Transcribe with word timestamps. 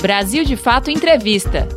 Brasil 0.00 0.44
de 0.44 0.56
Fato 0.56 0.90
Entrevista. 0.90 1.68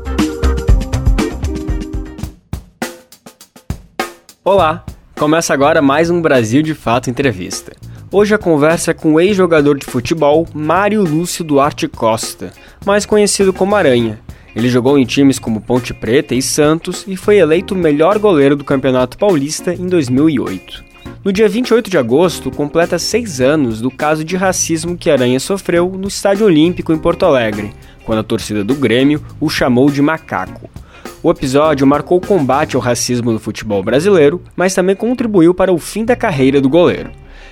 Olá, 4.45 4.85
começa 5.19 5.53
agora 5.53 5.81
mais 5.81 6.09
um 6.09 6.21
Brasil 6.21 6.61
de 6.61 6.73
Fato 6.73 7.09
Entrevista. 7.09 7.73
Hoje 8.09 8.33
a 8.33 8.37
conversa 8.37 8.91
é 8.91 8.93
com 8.93 9.15
o 9.15 9.19
ex-jogador 9.19 9.77
de 9.77 9.85
futebol 9.85 10.47
Mário 10.53 11.03
Lúcio 11.03 11.43
Duarte 11.43 11.85
Costa, 11.89 12.53
mais 12.85 13.05
conhecido 13.05 13.51
como 13.51 13.75
Aranha. 13.75 14.21
Ele 14.55 14.69
jogou 14.69 14.97
em 14.97 15.03
times 15.03 15.37
como 15.37 15.59
Ponte 15.59 15.93
Preta 15.93 16.33
e 16.33 16.41
Santos 16.41 17.03
e 17.05 17.17
foi 17.17 17.39
eleito 17.39 17.73
o 17.73 17.77
melhor 17.77 18.17
goleiro 18.19 18.55
do 18.55 18.63
Campeonato 18.63 19.17
Paulista 19.17 19.73
em 19.73 19.87
2008. 19.87 20.93
No 21.25 21.31
dia 21.31 21.47
28 21.47 21.89
de 21.89 21.97
agosto, 21.97 22.51
completa 22.51 22.99
seis 22.99 23.39
anos 23.39 23.79
do 23.79 23.89
caso 23.89 24.25
de 24.25 24.35
racismo 24.35 24.97
que 24.97 25.09
Aranha 25.09 25.39
sofreu 25.39 25.89
no 25.89 26.09
Estádio 26.09 26.45
Olímpico 26.45 26.91
em 26.91 26.97
Porto 26.97 27.25
Alegre, 27.25 27.73
quando 28.05 28.19
a 28.19 28.23
torcida 28.23 28.63
do 28.63 28.75
Grêmio 28.75 29.23
o 29.39 29.49
chamou 29.49 29.89
de 29.89 30.01
macaco. 30.01 30.69
O 31.21 31.31
episódio 31.31 31.87
marcou 31.87 32.17
o 32.17 32.25
combate 32.25 32.75
ao 32.75 32.81
racismo 32.81 33.31
no 33.31 33.39
futebol 33.39 33.81
brasileiro, 33.81 34.41
mas 34.55 34.75
também 34.75 34.95
contribuiu 34.95 35.53
para 35.53 35.71
o 35.71 35.77
fim 35.77 36.03
da 36.03 36.15
carreira 36.15 36.59
do 36.59 36.69
goleiro. 36.69 37.11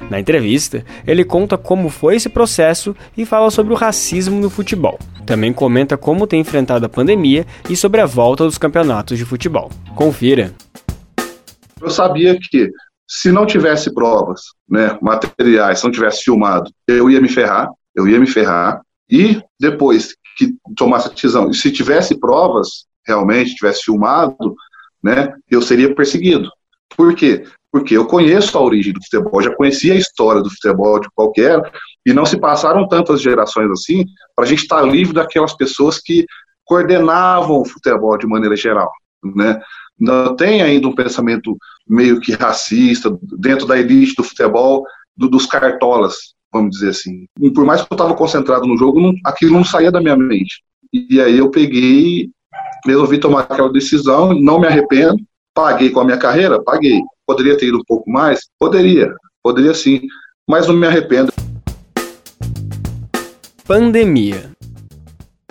Na 0.09 0.19
entrevista, 0.19 0.83
ele 1.05 1.23
conta 1.23 1.57
como 1.57 1.89
foi 1.89 2.15
esse 2.15 2.27
processo 2.27 2.95
e 3.15 3.25
fala 3.25 3.51
sobre 3.51 3.73
o 3.73 3.77
racismo 3.77 4.39
no 4.39 4.49
futebol. 4.49 4.99
Também 5.25 5.53
comenta 5.53 5.95
como 5.95 6.27
tem 6.27 6.41
enfrentado 6.41 6.85
a 6.85 6.89
pandemia 6.89 7.45
e 7.69 7.75
sobre 7.75 8.01
a 8.01 8.05
volta 8.05 8.43
dos 8.43 8.57
campeonatos 8.57 9.17
de 9.17 9.25
futebol. 9.25 9.69
Confira. 9.95 10.53
Eu 11.81 11.89
sabia 11.89 12.37
que 12.37 12.69
se 13.07 13.31
não 13.31 13.45
tivesse 13.45 13.93
provas, 13.93 14.41
né, 14.69 14.97
materiais, 15.01 15.79
se 15.79 15.85
não 15.85 15.91
tivesse 15.91 16.23
filmado, 16.23 16.69
eu 16.87 17.09
ia 17.09 17.21
me 17.21 17.29
ferrar, 17.29 17.69
eu 17.95 18.07
ia 18.07 18.19
me 18.19 18.27
ferrar. 18.27 18.81
E 19.09 19.41
depois 19.59 20.15
que 20.37 20.53
tomasse 20.75 21.07
a 21.07 21.11
decisão, 21.11 21.49
e 21.49 21.53
se 21.53 21.71
tivesse 21.71 22.19
provas, 22.19 22.85
realmente 23.05 23.55
tivesse 23.55 23.83
filmado, 23.83 24.55
né, 25.03 25.33
eu 25.49 25.61
seria 25.61 25.93
perseguido. 25.93 26.49
Por 26.95 27.15
quê? 27.15 27.45
Porque 27.71 27.95
eu 27.95 28.05
conheço 28.05 28.57
a 28.57 28.61
origem 28.61 28.93
do 28.93 29.01
futebol, 29.01 29.41
já 29.41 29.55
conhecia 29.55 29.93
a 29.93 29.97
história 29.97 30.41
do 30.41 30.49
futebol 30.49 30.99
de 30.99 31.09
qualquer, 31.15 31.59
e 32.05 32.13
não 32.13 32.25
se 32.25 32.37
passaram 32.37 32.87
tantas 32.87 33.21
gerações 33.21 33.69
assim 33.71 34.05
para 34.35 34.45
a 34.45 34.47
gente 34.47 34.63
estar 34.63 34.81
tá 34.81 34.87
livre 34.87 35.13
daquelas 35.13 35.53
pessoas 35.53 35.99
que 35.99 36.25
coordenavam 36.65 37.61
o 37.61 37.65
futebol 37.65 38.17
de 38.17 38.27
maneira 38.27 38.55
geral, 38.55 38.91
né? 39.35 39.61
Não 39.99 40.35
tem 40.35 40.61
ainda 40.61 40.87
um 40.87 40.95
pensamento 40.95 41.55
meio 41.87 42.19
que 42.19 42.31
racista 42.31 43.15
dentro 43.37 43.67
da 43.67 43.77
elite 43.77 44.15
do 44.15 44.23
futebol, 44.23 44.83
do, 45.15 45.29
dos 45.29 45.45
cartolas, 45.45 46.33
vamos 46.51 46.71
dizer 46.71 46.89
assim. 46.89 47.25
E 47.39 47.51
por 47.51 47.65
mais 47.65 47.81
que 47.81 47.87
eu 47.91 47.95
estava 47.95 48.13
concentrado 48.13 48.67
no 48.67 48.77
jogo, 48.77 48.99
não, 48.99 49.13
aquilo 49.25 49.53
não 49.53 49.63
saía 49.63 49.91
da 49.91 50.01
minha 50.01 50.15
mente. 50.15 50.63
E 50.93 51.21
aí 51.21 51.37
eu 51.37 51.49
peguei 51.49 52.29
resolvi 52.85 53.19
tomar 53.19 53.41
aquela 53.41 53.71
decisão, 53.71 54.33
não 54.33 54.59
me 54.59 54.67
arrependo, 54.67 55.17
paguei 55.53 55.89
com 55.89 55.99
a 55.99 56.05
minha 56.05 56.17
carreira, 56.17 56.61
paguei. 56.61 57.01
Poderia 57.25 57.57
ter 57.57 57.67
ido 57.67 57.77
um 57.77 57.83
pouco 57.85 58.09
mais? 58.09 58.41
Poderia, 58.59 59.13
poderia 59.43 59.73
sim, 59.73 60.01
mas 60.47 60.67
não 60.67 60.75
me 60.75 60.87
arrependo. 60.87 61.31
Pandemia. 63.65 64.51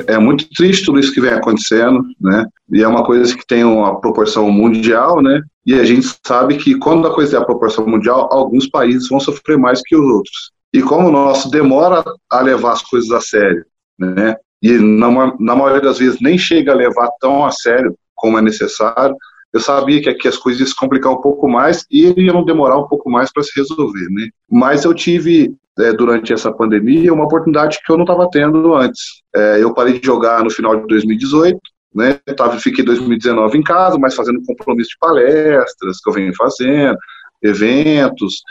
É 0.07 0.19
muito 0.19 0.49
triste 0.51 0.87
tudo 0.87 0.99
isso 0.99 1.13
que 1.13 1.21
vem 1.21 1.31
acontecendo, 1.31 2.03
né? 2.21 2.45
E 2.73 2.83
é 2.83 2.89
uma 2.89 3.05
coisa 3.05 3.37
que 3.37 3.47
tem 3.47 3.65
uma 3.65 4.01
proporção 4.01 4.51
mundial, 4.51 5.23
né? 5.23 5.43
E 5.65 5.75
a 5.75 5.85
gente 5.85 6.07
sabe 6.27 6.57
que 6.57 6.75
quando 6.79 7.07
a 7.07 7.15
coisa 7.15 7.37
é 7.37 7.41
a 7.41 7.45
proporção 7.45 7.87
mundial, 7.87 8.29
alguns 8.33 8.69
países 8.69 9.09
vão 9.09 9.21
sofrer 9.21 9.59
mais 9.59 9.83
que 9.85 9.95
os 9.95 10.05
outros. 10.05 10.51
E 10.73 10.83
como 10.83 11.09
o 11.09 11.13
nosso 11.13 11.51
demora 11.51 12.05
a 12.31 12.41
levar 12.41 12.73
as 12.73 12.83
coisas 12.83 13.11
a 13.11 13.21
sério, 13.21 13.65
né? 13.99 14.37
e 14.63 14.73
na, 14.79 15.09
na 15.39 15.57
maioria 15.57 15.81
das 15.81 15.99
vezes 15.99 16.21
nem 16.21 16.37
chega 16.37 16.73
a 16.73 16.77
levar 16.77 17.09
tão 17.21 17.45
a 17.45 17.51
sério 17.51 17.95
como 18.15 18.39
é 18.39 18.43
necessário, 18.43 19.17
eu 19.53 19.61
sabia 19.61 20.01
que 20.01 20.09
aqui 20.09 20.29
as 20.29 20.37
coisas 20.37 20.61
iam 20.61 20.69
se 20.69 20.77
complicar 20.77 21.13
um 21.13 21.21
pouco 21.21 21.49
mais 21.49 21.85
e 21.91 22.13
iam 22.17 22.45
demorar 22.45 22.79
um 22.79 22.87
pouco 22.87 23.11
mais 23.11 23.33
para 23.33 23.43
se 23.43 23.51
resolver, 23.57 24.09
né? 24.11 24.29
Mas 24.49 24.85
eu 24.85 24.95
tive, 24.95 25.53
é, 25.79 25.93
durante 25.93 26.33
essa 26.33 26.53
pandemia, 26.53 27.13
uma 27.13 27.25
oportunidade 27.25 27.81
que 27.85 27.91
eu 27.91 27.97
não 27.97 28.05
estava 28.05 28.29
tendo 28.31 28.75
antes. 28.75 29.23
É, 29.35 29.63
eu 29.63 29.75
parei 29.75 29.99
de 29.99 30.07
jogar 30.07 30.45
no 30.45 30.51
final 30.51 30.77
de 30.77 30.87
2018, 30.87 31.59
né? 31.95 32.21
Tava, 32.37 32.59
fiquei 32.61 32.85
2019 32.85 33.59
em 33.59 33.63
casa, 33.63 33.99
mas 33.99 34.15
fazendo 34.15 34.43
compromisso 34.47 34.91
de 34.91 34.99
palestras 35.01 35.99
que 36.01 36.11
eu 36.11 36.15
venho 36.15 36.33
fazendo, 36.37 36.97
eventos, 37.43 38.43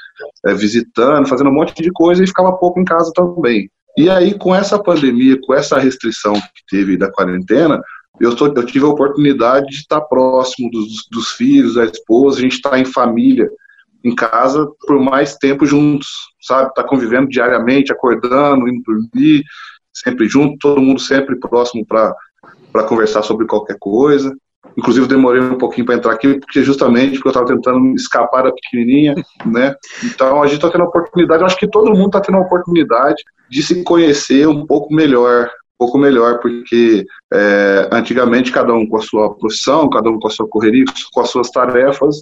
é, 0.45 0.53
visitando, 0.53 1.27
fazendo 1.27 1.49
um 1.49 1.53
monte 1.53 1.81
de 1.81 1.91
coisa 1.91 2.23
e 2.23 2.27
ficava 2.27 2.53
pouco 2.53 2.79
em 2.79 2.85
casa 2.85 3.11
também. 3.13 3.69
E 3.97 4.09
aí, 4.09 4.37
com 4.37 4.55
essa 4.55 4.81
pandemia, 4.81 5.37
com 5.41 5.53
essa 5.53 5.79
restrição 5.79 6.33
que 6.33 6.63
teve 6.69 6.97
da 6.97 7.11
quarentena, 7.11 7.81
eu, 8.19 8.35
tô, 8.35 8.47
eu 8.47 8.65
tive 8.65 8.85
a 8.85 8.89
oportunidade 8.89 9.67
de 9.67 9.75
estar 9.75 10.01
próximo 10.01 10.69
dos, 10.69 11.07
dos 11.11 11.31
filhos, 11.31 11.75
da 11.75 11.85
esposa, 11.85 12.37
a 12.37 12.41
gente 12.41 12.53
está 12.53 12.79
em 12.79 12.85
família, 12.85 13.49
em 14.03 14.15
casa, 14.15 14.67
por 14.87 14.99
mais 14.99 15.35
tempo 15.35 15.65
juntos, 15.65 16.07
sabe? 16.41 16.73
Tá 16.73 16.83
convivendo 16.83 17.29
diariamente, 17.29 17.91
acordando, 17.91 18.67
indo 18.67 18.81
dormir, 18.83 19.43
sempre 19.93 20.27
junto, 20.27 20.57
todo 20.59 20.81
mundo 20.81 20.99
sempre 20.99 21.37
próximo 21.37 21.85
para 21.85 22.83
conversar 22.87 23.23
sobre 23.23 23.45
qualquer 23.45 23.77
coisa. 23.79 24.33
Inclusive, 24.79 25.07
demorei 25.07 25.41
um 25.41 25.57
pouquinho 25.57 25.85
para 25.85 25.95
entrar 25.95 26.13
aqui, 26.13 26.39
porque 26.39 26.63
justamente 26.63 27.15
porque 27.15 27.27
eu 27.27 27.31
estava 27.31 27.47
tentando 27.47 27.93
escapar 27.95 28.43
da 28.43 28.51
pequenininha, 28.51 29.13
né? 29.45 29.75
Então, 30.05 30.41
a 30.41 30.47
gente 30.47 30.55
está 30.55 30.69
tendo 30.69 30.85
a 30.85 30.87
oportunidade, 30.87 31.41
eu 31.41 31.45
acho 31.45 31.57
que 31.57 31.67
todo 31.67 31.91
mundo 31.91 32.05
está 32.05 32.21
tendo 32.21 32.37
a 32.37 32.41
oportunidade 32.41 33.21
de 33.49 33.61
se 33.61 33.83
conhecer 33.83 34.47
um 34.47 34.65
pouco 34.65 34.93
melhor, 34.93 35.47
um 35.47 35.85
pouco 35.85 35.97
melhor, 35.97 36.39
porque 36.39 37.05
é, 37.33 37.89
antigamente 37.91 38.53
cada 38.53 38.73
um 38.73 38.87
com 38.87 38.95
a 38.95 39.01
sua 39.01 39.35
profissão, 39.35 39.89
cada 39.89 40.09
um 40.09 40.17
com 40.17 40.29
a 40.29 40.31
sua 40.31 40.47
correria, 40.47 40.85
com 41.11 41.19
as 41.19 41.29
suas 41.29 41.49
tarefas, 41.49 42.21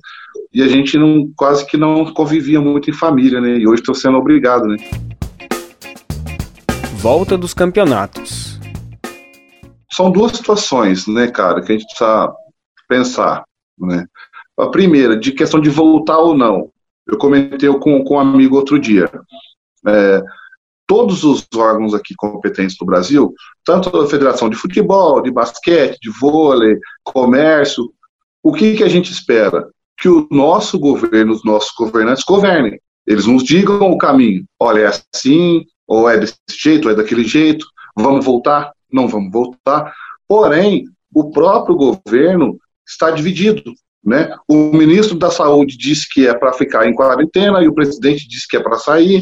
e 0.51 0.63
a 0.63 0.67
gente 0.67 0.97
não, 0.97 1.29
quase 1.35 1.63
que 1.63 1.77
não 1.77 2.11
convivia 2.11 2.59
muito 2.59 2.89
em 2.89 2.93
família, 2.93 3.39
né? 3.39 3.57
E 3.57 3.67
hoje 3.67 3.81
estou 3.81 3.93
sendo 3.93 4.17
obrigado, 4.17 4.65
né? 4.65 4.77
Volta 6.95 7.37
dos 7.37 7.53
campeonatos. 7.53 8.59
São 9.91 10.09
duas 10.09 10.31
situações, 10.31 11.05
né, 11.05 11.27
cara, 11.27 11.61
que 11.61 11.71
a 11.71 11.77
gente 11.77 11.85
precisa 11.85 12.31
pensar, 12.87 13.43
né? 13.77 14.05
A 14.57 14.67
primeira, 14.67 15.15
de 15.15 15.31
questão 15.31 15.59
de 15.59 15.69
voltar 15.69 16.17
ou 16.17 16.35
não. 16.35 16.71
Eu 17.05 17.17
comentei 17.17 17.69
com, 17.79 18.03
com 18.03 18.15
um 18.15 18.19
amigo 18.19 18.55
outro 18.55 18.79
dia. 18.79 19.09
É, 19.87 20.21
todos 20.87 21.23
os 21.23 21.45
órgãos 21.55 21.93
aqui 21.93 22.15
competentes 22.15 22.75
do 22.77 22.85
Brasil, 22.85 23.33
tanto 23.63 23.95
a 23.95 24.07
Federação 24.07 24.49
de 24.49 24.55
Futebol, 24.55 25.21
de 25.21 25.29
basquete, 25.29 25.99
de 26.01 26.09
vôlei, 26.09 26.77
comércio, 27.03 27.91
o 28.41 28.53
que, 28.53 28.75
que 28.75 28.83
a 28.83 28.89
gente 28.89 29.11
espera? 29.11 29.69
Que 29.99 30.07
o 30.07 30.27
nosso 30.31 30.79
governo, 30.79 31.33
os 31.33 31.43
nossos 31.43 31.73
governantes 31.77 32.23
governem. 32.23 32.79
Eles 33.05 33.25
nos 33.25 33.43
digam 33.43 33.91
o 33.91 33.97
caminho. 33.97 34.45
Olha, 34.59 34.81
é 34.81 34.85
assim, 35.15 35.65
ou 35.85 36.09
é 36.09 36.17
desse 36.17 36.37
jeito, 36.49 36.85
ou 36.85 36.91
é 36.91 36.95
daquele 36.95 37.23
jeito, 37.23 37.65
vamos 37.95 38.25
voltar? 38.25 38.71
Não 38.91 39.07
vamos 39.07 39.31
voltar. 39.31 39.93
Porém, 40.27 40.85
o 41.13 41.31
próprio 41.31 41.75
governo 41.75 42.57
está 42.87 43.11
dividido. 43.11 43.73
Né? 44.03 44.33
O 44.47 44.71
ministro 44.71 45.17
da 45.17 45.29
Saúde 45.29 45.77
disse 45.77 46.07
que 46.09 46.27
é 46.27 46.33
para 46.33 46.53
ficar 46.53 46.87
em 46.87 46.93
quarentena 46.93 47.61
e 47.61 47.67
o 47.67 47.73
presidente 47.73 48.27
disse 48.27 48.47
que 48.47 48.55
é 48.55 48.63
para 48.63 48.77
sair. 48.77 49.21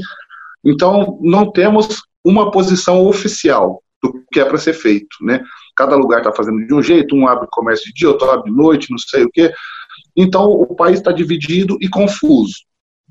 Então, 0.64 1.20
não 1.22 1.52
temos 1.52 2.04
uma 2.24 2.52
posição 2.52 3.06
oficial 3.06 3.82
do 4.02 4.24
que 4.32 4.40
é 4.40 4.46
para 4.46 4.58
ser 4.58 4.74
feito, 4.74 5.16
né? 5.22 5.44
Cada 5.76 5.96
lugar 5.96 6.20
está 6.20 6.32
fazendo 6.32 6.66
de 6.66 6.74
um 6.74 6.82
jeito, 6.82 7.16
um 7.16 7.28
abre 7.28 7.48
comércio 7.52 7.86
de 7.86 7.94
dia, 7.94 8.10
outro 8.10 8.30
abre 8.30 8.50
de 8.50 8.56
noite, 8.56 8.90
não 8.90 8.98
sei 8.98 9.24
o 9.24 9.30
quê. 9.32 9.54
Então, 10.16 10.50
o 10.50 10.76
país 10.76 11.00
está 11.00 11.12
dividido 11.12 11.78
e 11.82 11.90
confuso. 11.90 12.56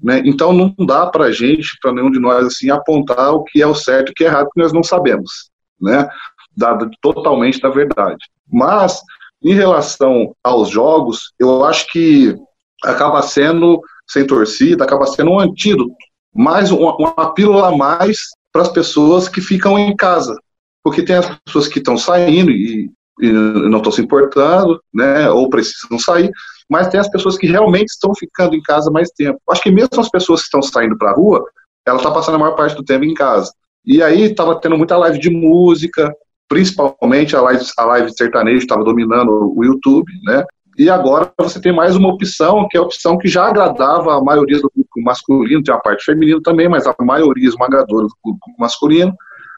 Né? 0.03 0.23
Então, 0.25 0.53
não 0.53 0.75
dá 0.87 1.07
para 1.07 1.27
a 1.27 1.33
gente, 1.33 1.79
para 1.81 1.93
nenhum 1.93 2.11
de 2.11 2.19
nós, 2.19 2.47
assim, 2.47 2.71
apontar 2.71 3.33
o 3.33 3.45
que 3.45 3.63
é 3.63 3.67
o 3.67 3.75
certo 3.75 4.09
e 4.09 4.13
o 4.13 4.15
que 4.15 4.25
é 4.25 4.27
errado, 4.27 4.47
porque 4.47 4.63
nós 4.63 4.73
não 4.73 4.83
sabemos, 4.83 5.51
né? 5.81 6.09
Dado 6.57 6.91
totalmente 7.01 7.61
da 7.61 7.69
verdade. 7.69 8.25
Mas, 8.51 9.01
em 9.45 9.55
relação 9.55 10.35
aos 10.43 10.71
jogos, 10.71 11.33
eu 11.39 11.65
acho 11.65 11.87
que 11.93 12.35
acaba 12.83 13.23
sendo, 13.23 13.81
sem 14.09 14.27
torcida, 14.27 14.85
acaba 14.85 15.07
sendo 15.07 15.31
um 15.33 15.39
antídoto 15.39 15.95
mais 16.35 16.73
uma, 16.73 16.97
uma 16.97 17.33
pílula 17.33 17.69
a 17.69 17.77
mais 17.77 18.19
para 18.53 18.63
as 18.63 18.69
pessoas 18.69 19.29
que 19.29 19.41
ficam 19.41 19.79
em 19.79 19.95
casa. 19.95 20.37
Porque 20.83 21.03
tem 21.03 21.17
as 21.17 21.39
pessoas 21.45 21.69
que 21.69 21.79
estão 21.79 21.97
saindo 21.97 22.51
e, 22.51 22.91
e 23.21 23.33
não 23.33 23.79
estão 23.79 23.93
se 23.93 24.03
importando, 24.03 24.81
né, 24.93 25.31
ou 25.31 25.49
precisam 25.49 25.99
sair, 25.99 26.31
mas 26.69 26.89
tem 26.89 26.99
as 26.99 27.09
pessoas 27.09 27.39
que 27.39 27.47
realmente 27.47 27.89
estão 27.89 28.13
ficando 28.15 28.57
em 28.57 28.63
casa 28.63 28.91
mais 28.91 29.11
tempo. 29.11 29.39
Acho 29.49 29.63
que 29.63 29.71
mesmo 29.71 30.01
as 30.01 30.09
pessoas 30.09 30.41
que 30.41 30.47
estão 30.47 30.63
saindo 30.63 30.97
para 30.99 31.11
a 31.11 31.15
rua, 31.15 31.45
ela 31.87 31.99
está 31.99 32.11
passando 32.11 32.37
a 32.37 32.39
maior 32.39 32.57
parte 32.57 32.75
do 32.75 32.85
tempo 32.85 33.05
em 33.05 33.15
casa. 33.15 33.53
E 33.85 34.03
aí 34.03 34.23
estava 34.23 34.59
tendo 34.59 34.77
muita 34.79 34.97
live 34.97 35.19
de 35.19 35.31
música, 35.31 36.13
principalmente 36.55 37.35
a 37.35 37.41
live, 37.41 37.65
a 37.77 37.85
live 37.85 38.17
sertanejo 38.17 38.59
estava 38.59 38.85
dominando 38.85 39.53
o 39.57 39.65
YouTube, 39.65 40.09
né? 40.23 40.45
E 40.79 40.89
agora 40.89 41.29
você 41.37 41.61
tem 41.61 41.73
mais 41.73 41.97
uma 41.97 42.15
opção, 42.15 42.69
que 42.71 42.77
é 42.77 42.81
a 42.81 42.85
opção 42.85 43.19
que 43.19 43.27
já 43.27 43.49
agradava 43.49 44.15
a 44.15 44.23
maioria 44.23 44.61
do 44.61 44.71
público 44.71 45.03
masculino, 45.03 45.65
tem 45.65 45.75
a 45.75 45.79
parte 45.79 46.05
feminina 46.05 46.41
também, 46.45 46.69
mas 46.69 46.87
a 46.87 46.95
maioria 47.01 47.49
esmagadora 47.49 48.07
do 48.07 48.15
público 48.23 48.53
masculino 48.57 49.13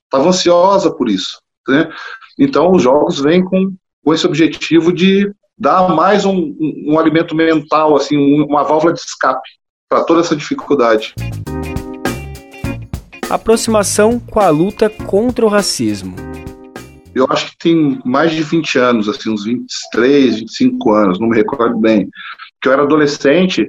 estava 0.05 0.27
ansiosa 0.27 0.91
por 0.91 1.11
isso. 1.11 1.39
né? 1.69 1.87
Então, 2.39 2.73
os 2.73 2.83
jogos 2.83 3.21
vêm 3.21 3.45
com, 3.45 3.75
com 4.03 4.15
esse 4.15 4.27
objetivo 4.27 4.91
de 4.91 5.31
dar 5.59 5.91
mais 5.95 6.25
um, 6.25 6.35
um, 6.35 6.93
um 6.93 6.99
alimento 6.99 7.37
mental, 7.37 7.95
assim, 7.95 8.17
uma 8.43 8.63
válvula 8.63 8.95
de 8.95 9.01
escape 9.01 9.51
para 9.87 10.03
toda 10.03 10.21
essa 10.21 10.35
dificuldade. 10.35 11.15
Aproximação 13.29 14.19
com 14.19 14.41
a 14.41 14.49
luta 14.49 14.89
contra 14.89 15.45
o 15.45 15.49
racismo. 15.49 16.36
Eu 17.17 17.27
acho 17.31 17.51
que 17.51 17.59
tem 17.59 17.99
mais 18.05 18.31
de 18.31 18.43
20 18.43 18.79
anos, 18.79 19.09
assim, 19.09 19.31
uns 19.31 19.45
23, 19.45 20.41
25 20.41 20.93
anos, 20.93 21.19
não 21.19 21.29
me 21.29 21.37
recordo 21.37 21.79
bem, 21.79 22.11
que 22.61 22.69
eu 22.69 22.73
era 22.75 22.83
adolescente 22.83 23.67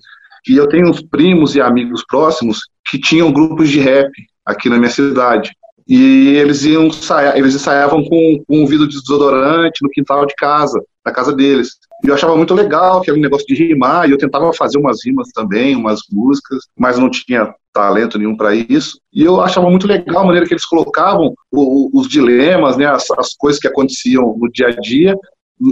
e 0.50 0.58
eu 0.58 0.68
tenho 0.68 0.90
uns 0.90 1.02
primos 1.02 1.56
e 1.56 1.62
amigos 1.62 2.04
próximos 2.06 2.60
que 2.90 3.00
tinham 3.00 3.32
grupos 3.32 3.70
de 3.70 3.80
rap 3.80 4.12
aqui 4.46 4.68
na 4.68 4.78
minha 4.78 4.90
cidade. 4.90 5.52
E 5.88 6.36
eles 6.36 6.66
iam 6.66 6.90
eles 7.36 7.56
ensaiavam 7.56 8.04
com, 8.04 8.44
com 8.46 8.64
um 8.64 8.66
vidro 8.66 8.86
de 8.86 9.00
desodorante 9.00 9.82
no 9.82 9.90
quintal 9.92 10.26
de 10.26 10.36
casa, 10.36 10.84
na 11.06 11.14
casa 11.14 11.34
deles. 11.34 11.70
Eu 12.04 12.14
achava 12.14 12.36
muito 12.36 12.54
legal 12.54 13.00
aquele 13.00 13.20
negócio 13.20 13.48
de 13.48 13.56
rimar, 13.56 14.08
e 14.08 14.12
eu 14.12 14.18
tentava 14.18 14.54
fazer 14.54 14.78
umas 14.78 15.04
rimas 15.04 15.30
também, 15.34 15.76
umas 15.76 16.02
músicas, 16.12 16.60
mas 16.78 16.98
não 17.00 17.10
tinha 17.10 17.54
talento 17.74 18.18
nenhum 18.18 18.36
para 18.36 18.56
isso. 18.56 19.00
E 19.14 19.24
eu 19.24 19.42
achava 19.42 19.70
muito 19.70 19.88
legal 19.88 20.24
a 20.24 20.26
maneira 20.26 20.48
que 20.48 20.54
eles 20.54 20.66
colocavam 20.66 21.34
o, 21.52 22.00
os 22.00 22.08
dilemas, 22.08 22.78
né, 22.78 22.86
as, 22.86 23.10
as 23.18 23.36
coisas 23.36 23.60
que 23.60 23.68
aconteciam 23.68 24.36
no 24.38 24.50
dia 24.52 24.68
a 24.68 24.72
dia, 24.72 25.16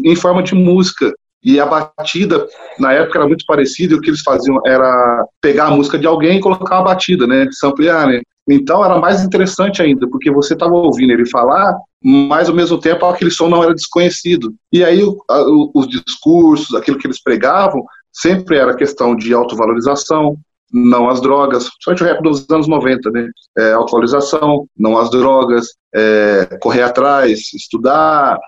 em 0.04 0.16
forma 0.16 0.42
de 0.42 0.56
música. 0.56 1.14
E 1.46 1.60
a 1.60 1.66
batida, 1.68 2.48
na 2.80 2.92
época, 2.92 3.20
era 3.20 3.28
muito 3.28 3.46
parecida, 3.46 3.94
e 3.94 3.98
o 3.98 4.02
que 4.02 4.10
eles 4.10 4.22
faziam 4.22 4.60
era 4.66 5.24
pegar 5.40 5.68
a 5.68 5.72
música 5.72 6.00
de 6.00 6.08
alguém 6.08 6.40
e 6.40 6.42
colocar 6.42 6.80
a 6.80 6.84
batida, 6.84 7.28
né? 7.28 7.48
Samplear, 7.52 8.08
né? 8.08 8.22
Então 8.50 8.84
era 8.84 8.98
mais 8.98 9.24
interessante 9.24 9.80
ainda, 9.80 10.08
porque 10.08 10.32
você 10.32 10.54
estava 10.54 10.74
ouvindo 10.74 11.14
ele 11.14 11.30
falar, 11.30 11.76
mas 12.04 12.50
ao 12.50 12.56
mesmo 12.56 12.80
tempo 12.80 13.06
aquele 13.06 13.30
som 13.30 13.48
não 13.48 13.64
era 13.64 13.76
desconhecido. 13.76 14.56
E 14.74 14.84
aí 14.84 15.04
o, 15.04 15.18
a, 15.30 15.44
os 15.76 15.88
discursos, 15.88 16.76
aquilo 16.76 16.98
que 16.98 17.06
eles 17.06 17.22
pregavam, 17.22 17.84
sempre 18.12 18.58
era 18.58 18.76
questão 18.76 19.16
de 19.16 19.32
autovalorização, 19.32 20.38
não 20.74 21.10
as 21.10 21.22
drogas, 21.22 21.70
somente 21.80 22.02
o 22.04 22.06
rap 22.08 22.24
dos 22.24 22.50
anos 22.50 22.68
90, 22.68 23.12
né? 23.12 23.30
É, 23.56 23.74
autovalorização, 23.74 24.66
não 24.76 24.98
as 24.98 25.12
drogas, 25.12 25.68
é, 25.94 26.58
correr 26.60 26.82
atrás, 26.82 27.54
estudar, 27.54 28.40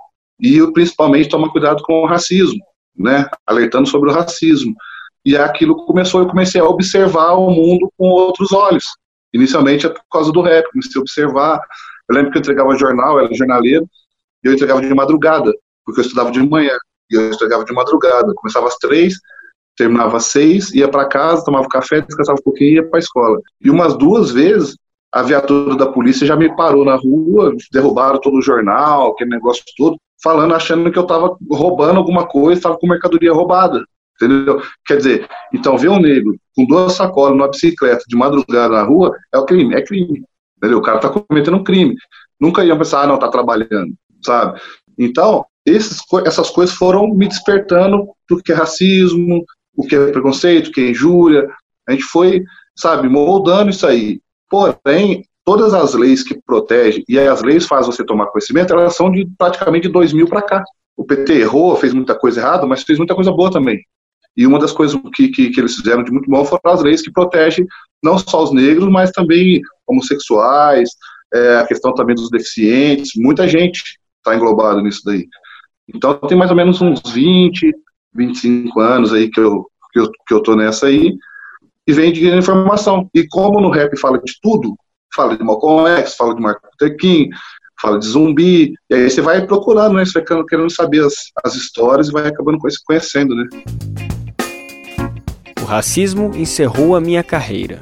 e 0.42 0.60
principalmente 0.72 1.30
tomar 1.30 1.52
cuidado 1.52 1.82
com 1.84 2.02
o 2.02 2.08
racismo 2.08 2.60
né, 2.98 3.28
alertando 3.46 3.88
sobre 3.88 4.10
o 4.10 4.14
racismo. 4.14 4.74
E 5.26 5.36
aquilo 5.36 5.86
começou, 5.86 6.22
eu 6.22 6.28
comecei 6.28 6.62
a 6.62 6.66
observar 6.66 7.34
o 7.34 7.50
mundo 7.50 7.92
com 7.98 8.08
outros 8.08 8.52
olhos. 8.54 8.86
Inicialmente 9.34 9.86
é 9.86 9.90
por 9.90 10.02
causa 10.10 10.32
do 10.32 10.42
rap, 10.42 10.66
comecei 10.72 11.00
a 11.00 11.02
observar. 11.02 11.60
Eu 12.10 12.16
lembro 12.16 12.32
que 12.32 12.38
eu 12.38 12.40
entregava 12.40 12.78
jornal, 12.78 13.20
eu 13.20 13.26
era 13.26 13.36
jornaleiro, 13.36 13.86
e 14.44 14.48
eu 14.48 14.54
entregava 14.54 14.82
de 14.82 14.94
madrugada, 14.94 15.54
porque 15.86 16.00
eu 16.00 16.06
estudava 16.06 16.32
de 16.32 16.42
manhã, 16.42 16.78
e 17.12 17.16
eu 17.16 17.32
entregava 17.32 17.66
de 17.66 17.74
madrugada. 17.74 18.34
Começava 18.36 18.68
às 18.68 18.78
três, 18.78 19.16
terminava 19.76 20.18
às 20.18 20.26
seis, 20.28 20.74
ia 20.74 20.88
para 20.88 21.08
casa, 21.08 21.44
tomava 21.44 21.68
café, 21.68 22.02
descansava 22.02 22.40
um 22.40 22.44
pouquinho 22.44 22.70
e 22.70 22.74
ia 22.76 22.88
para 22.88 22.98
a 22.98 23.00
escola. 23.00 23.40
E 23.62 23.70
umas 23.70 23.98
duas 23.98 24.32
vezes, 24.32 24.78
a 25.12 25.22
viatura 25.22 25.76
da 25.76 25.88
polícia 25.88 26.26
já 26.26 26.36
me 26.36 26.56
parou 26.56 26.86
na 26.86 26.96
rua, 26.96 27.54
derrubaram 27.72 28.20
todo 28.20 28.38
o 28.38 28.42
jornal, 28.42 29.12
aquele 29.12 29.32
negócio 29.32 29.64
todo 29.76 29.98
falando, 30.24 30.54
achando 30.54 30.92
que 30.92 30.98
eu 30.98 31.04
estava 31.04 31.38
roubando 31.50 31.98
alguma 31.98 32.28
coisa, 32.28 32.60
estava 32.60 32.78
com 32.78 32.88
mercadoria 32.88 33.34
roubada. 33.34 33.84
Entendeu? 34.16 34.62
Quer 34.86 34.98
dizer, 34.98 35.30
então 35.54 35.78
ver 35.78 35.90
um 35.90 36.00
negro 36.00 36.36
com 36.56 36.66
duas 36.66 36.94
sacolas 36.94 37.38
numa 37.38 37.50
bicicleta 37.50 38.04
de 38.08 38.16
madrugada 38.16 38.74
na 38.74 38.84
rua 38.84 39.16
é 39.34 39.38
o 39.38 39.46
crime, 39.46 39.76
é 39.76 39.82
crime. 39.82 40.24
Entendeu? 40.58 40.80
O 40.80 40.82
cara 40.82 40.98
está 40.98 41.10
cometendo 41.10 41.58
um 41.58 41.64
crime. 41.64 41.96
Nunca 42.40 42.66
iam 42.66 42.78
pensar, 42.78 43.04
ah, 43.04 43.08
não, 43.08 43.16
está 43.16 43.30
trabalhando, 43.30 43.94
sabe? 44.24 44.60
Então, 44.98 45.46
esses, 45.66 46.02
essas 46.26 46.50
coisas 46.50 46.76
foram 46.76 47.08
me 47.14 47.28
despertando 47.28 48.08
do 48.28 48.42
que 48.42 48.52
é 48.52 48.56
racismo, 48.56 49.46
o 49.76 49.84
que 49.84 49.96
é 49.96 50.12
preconceito, 50.12 50.68
o 50.68 50.72
que 50.72 50.82
é 50.82 50.90
injúria. 50.90 51.48
A 51.88 51.92
gente 51.92 52.04
foi, 52.04 52.44
sabe, 52.76 53.08
moldando 53.08 53.70
isso 53.70 53.86
aí. 53.86 54.20
Porém, 54.50 55.24
todas 55.48 55.74
as 55.74 55.94
leis 55.94 56.24
que 56.24 56.38
protegem, 56.46 57.06
e 57.08 57.18
as 57.18 57.42
leis 57.42 57.66
fazem 57.66 57.90
você 57.90 58.04
tomar 58.04 58.26
conhecimento, 58.26 58.74
elas 58.74 58.98
são 58.98 59.10
de 59.10 59.26
praticamente 59.38 59.88
de 59.88 59.94
2000 59.94 60.28
para 60.28 60.42
cá. 60.42 60.62
O 60.98 61.06
PT 61.06 61.40
errou, 61.40 61.74
fez 61.78 61.94
muita 61.94 62.14
coisa 62.14 62.42
errada, 62.42 62.68
mas 62.68 62.84
fez 62.84 62.98
muita 62.98 63.16
coisa 63.16 63.32
boa 63.32 63.50
também. 63.50 63.80
E 64.36 64.46
uma 64.46 64.60
das 64.60 64.74
coisas 64.74 65.00
que, 65.16 65.30
que, 65.30 65.50
que, 65.50 65.62
eles 65.62 65.78
fizeram 65.78 66.04
de 66.04 66.12
muito 66.12 66.30
bom 66.30 66.44
foram 66.44 66.60
as 66.66 66.84
leis 66.84 67.02
que 67.02 67.10
protegem 67.10 67.66
não 68.04 68.18
só 68.18 68.44
os 68.44 68.52
negros, 68.52 68.92
mas 68.92 69.10
também 69.12 69.62
homossexuais, 69.88 70.90
é, 71.34 71.60
a 71.60 71.66
questão 71.66 71.94
também 71.94 72.14
dos 72.14 72.30
deficientes, 72.30 73.12
muita 73.16 73.48
gente 73.48 73.82
está 74.18 74.36
englobada 74.36 74.82
nisso 74.82 75.00
daí. 75.06 75.26
Então 75.88 76.16
tem 76.16 76.38
mais 76.38 76.52
ou 76.52 76.58
menos 76.58 76.82
uns 76.82 77.02
20, 77.10 77.74
25 78.14 78.82
anos 78.82 79.14
aí 79.14 79.30
que 79.30 79.40
eu, 79.40 79.66
que 79.94 80.00
eu, 80.02 80.12
que 80.28 80.34
eu 80.34 80.44
tô 80.44 80.58
nessa 80.58 80.88
aí, 80.88 81.16
e 81.88 81.94
vem 81.94 82.12
de 82.12 82.28
informação. 82.36 83.10
E 83.16 83.26
como 83.26 83.62
no 83.62 83.70
rap 83.70 83.98
fala 83.98 84.20
de 84.20 84.34
tudo, 84.42 84.76
fala 85.16 85.38
de 85.38 85.44
Malcolm 85.44 85.88
X, 86.00 86.16
fala 86.16 86.36
de 86.36 86.42
Martin 86.42 86.66
Luther 86.66 86.98
King, 86.98 87.30
fala 87.82 88.00
de 88.00 88.08
zumbi, 88.08 88.74
e 88.90 88.96
aí 88.96 89.10
você 89.10 89.22
vai 89.22 89.46
procurando, 89.46 89.96
né? 89.96 90.06
Você 90.06 90.22
vai 90.22 90.44
querendo 90.46 90.72
saber 90.72 91.04
as, 91.04 91.14
as 91.44 91.56
histórias 91.56 92.10
e 92.10 92.12
vai 92.12 92.28
acabando 92.28 92.60
conhecendo, 92.86 93.36
né? 93.36 93.48
O 95.62 95.66
racismo 95.66 96.32
encerrou 96.36 96.96
a 96.96 97.02
minha 97.02 97.24
carreira. 97.24 97.82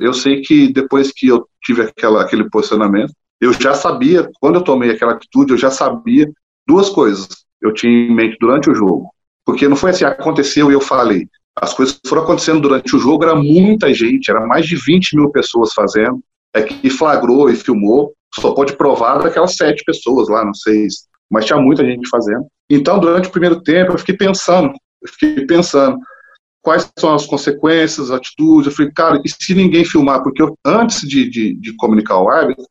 Eu 0.00 0.12
sei 0.12 0.42
que 0.42 0.72
depois 0.72 1.12
que 1.12 1.28
eu 1.28 1.48
tive 1.62 1.82
aquela, 1.82 2.22
aquele 2.22 2.48
posicionamento, 2.50 3.12
eu 3.40 3.52
já 3.52 3.74
sabia, 3.74 4.28
quando 4.40 4.56
eu 4.56 4.62
tomei 4.62 4.90
aquela 4.90 5.12
atitude, 5.12 5.52
eu 5.52 5.58
já 5.58 5.70
sabia 5.70 6.30
duas 6.66 6.90
coisas 6.90 7.46
eu 7.60 7.72
tinha 7.72 7.92
em 7.92 8.14
mente 8.14 8.36
durante 8.40 8.70
o 8.70 8.74
jogo. 8.74 9.10
Porque 9.44 9.68
não 9.68 9.76
foi 9.76 9.90
assim, 9.90 10.04
aconteceu 10.04 10.70
e 10.70 10.74
eu 10.74 10.80
falei. 10.80 11.28
As 11.54 11.72
coisas 11.72 11.98
foram 12.06 12.22
acontecendo 12.22 12.60
durante 12.60 12.94
o 12.94 12.98
jogo, 12.98 13.24
era 13.24 13.34
muita 13.34 13.92
gente, 13.92 14.30
era 14.30 14.46
mais 14.46 14.66
de 14.66 14.76
20 14.76 15.16
mil 15.16 15.30
pessoas 15.30 15.72
fazendo 15.72 16.22
é 16.56 16.62
que 16.62 16.90
flagrou 16.90 17.50
e 17.50 17.56
filmou, 17.56 18.12
só 18.34 18.52
pode 18.52 18.76
provar 18.76 19.18
daquelas 19.18 19.54
sete 19.56 19.84
pessoas 19.84 20.28
lá, 20.28 20.44
não 20.44 20.54
sei, 20.54 20.86
mas 21.30 21.44
tinha 21.44 21.60
muita 21.60 21.84
gente 21.84 22.08
fazendo. 22.08 22.46
Então, 22.68 22.98
durante 22.98 23.28
o 23.28 23.32
primeiro 23.32 23.62
tempo, 23.62 23.92
eu 23.92 23.98
fiquei 23.98 24.16
pensando, 24.16 24.72
eu 25.02 25.08
fiquei 25.08 25.46
pensando 25.46 25.98
quais 26.62 26.90
são 26.98 27.14
as 27.14 27.26
consequências, 27.26 28.10
as 28.10 28.16
atitudes. 28.16 28.66
Eu 28.66 28.72
falei, 28.72 28.92
cara, 28.92 29.22
e 29.24 29.28
se 29.28 29.54
ninguém 29.54 29.84
filmar? 29.84 30.22
Porque 30.22 30.42
eu, 30.42 30.56
antes 30.64 31.00
de, 31.02 31.28
de, 31.30 31.54
de 31.54 31.76
comunicar 31.76 32.18
o 32.18 32.28
árbitro, 32.28 32.64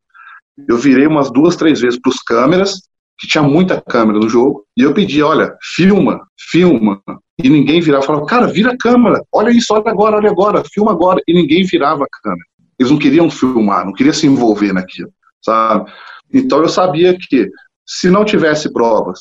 eu 0.67 0.77
virei 0.77 1.07
umas 1.07 1.31
duas, 1.31 1.55
três 1.55 1.79
vezes 1.79 1.99
para 1.99 2.09
os 2.09 2.21
câmeras, 2.21 2.81
que 3.17 3.27
tinha 3.27 3.43
muita 3.43 3.81
câmera 3.81 4.19
no 4.19 4.27
jogo, 4.27 4.65
e 4.75 4.81
eu 4.81 4.93
pedi, 4.93 5.21
olha, 5.21 5.55
filma, 5.75 6.19
filma. 6.51 7.01
E 7.41 7.49
ninguém 7.49 7.79
virava, 7.79 8.05
falava, 8.05 8.25
cara, 8.25 8.47
vira 8.47 8.73
a 8.73 8.77
câmera, 8.77 9.21
olha 9.31 9.49
isso, 9.49 9.73
olha 9.73 9.89
agora, 9.89 10.17
olha 10.17 10.29
agora, 10.29 10.63
filma 10.73 10.91
agora. 10.91 11.21
E 11.27 11.33
ninguém 11.33 11.63
virava 11.63 12.03
a 12.03 12.07
câmera. 12.21 12.45
Eles 12.79 12.91
não 12.91 12.99
queriam 12.99 13.29
filmar, 13.29 13.85
não 13.85 13.93
queriam 13.93 14.13
se 14.13 14.27
envolver 14.27 14.73
naquilo, 14.73 15.11
sabe? 15.43 15.91
Então 16.33 16.61
eu 16.61 16.69
sabia 16.69 17.17
que 17.17 17.49
se 17.85 18.09
não 18.09 18.25
tivesse 18.25 18.71
provas, 18.71 19.19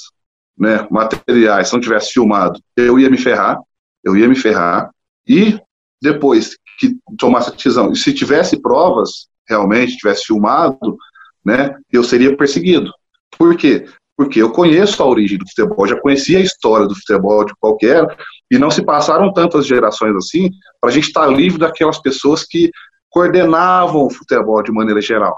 né, 0.58 0.87
materiais, 0.90 1.68
se 1.68 1.75
não 1.75 1.80
tivesse 1.80 2.12
filmado, 2.12 2.58
eu 2.76 2.99
ia 2.99 3.11
me 3.11 3.18
ferrar, 3.18 3.58
eu 4.02 4.16
ia 4.16 4.28
me 4.28 4.37
ferrar, 4.37 4.90
e 5.26 5.58
depois 6.02 6.56
que 6.78 6.96
tomasse 7.18 7.50
a 7.50 7.52
decisão, 7.54 7.92
e 7.92 7.96
se 7.96 8.12
tivesse 8.12 8.61
provas, 8.61 9.28
realmente, 9.49 9.96
tivesse 9.96 10.25
filmado, 10.26 10.96
né, 11.44 11.76
eu 11.92 12.02
seria 12.02 12.37
perseguido. 12.37 12.90
Por 13.37 13.56
quê? 13.56 13.87
Porque 14.16 14.40
eu 14.40 14.50
conheço 14.50 15.02
a 15.02 15.06
origem 15.06 15.38
do 15.38 15.49
futebol, 15.49 15.87
já 15.87 16.00
conhecia 16.00 16.38
a 16.38 16.42
história 16.42 16.87
do 16.87 16.94
futebol 16.94 17.44
de 17.44 17.54
qualquer, 17.56 18.06
e 18.50 18.58
não 18.58 18.70
se 18.70 18.82
passaram 18.82 19.32
tantas 19.32 19.66
gerações 19.66 20.14
assim, 20.16 20.50
para 20.80 20.90
a 20.90 20.92
gente 20.92 21.08
estar 21.08 21.26
tá 21.26 21.26
livre 21.26 21.58
daquelas 21.58 21.99
pessoas 21.99 22.44
que 22.44 22.70
coordenavam 23.14 24.06
o 24.06 24.11
futebol 24.11 24.61
de 24.61 24.73
maneira 24.73 25.00
geral. 25.00 25.37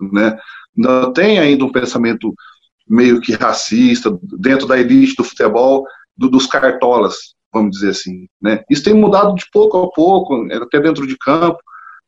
Né? 0.00 0.38
Não 0.74 1.12
tem 1.12 1.40
ainda 1.40 1.64
um 1.64 1.72
pensamento 1.72 2.32
meio 2.88 3.20
que 3.20 3.32
racista 3.32 4.16
dentro 4.22 4.68
da 4.68 4.78
elite 4.78 5.16
do 5.16 5.24
futebol, 5.24 5.84
do, 6.16 6.30
dos 6.30 6.46
cartolas, 6.46 7.34
vamos 7.52 7.72
dizer 7.72 7.90
assim. 7.90 8.28
Né? 8.40 8.62
Isso 8.70 8.84
tem 8.84 8.94
mudado 8.94 9.34
de 9.34 9.44
pouco 9.52 9.76
a 9.78 9.90
pouco, 9.90 10.46
até 10.62 10.80
dentro 10.80 11.04
de 11.08 11.18
campo. 11.18 11.58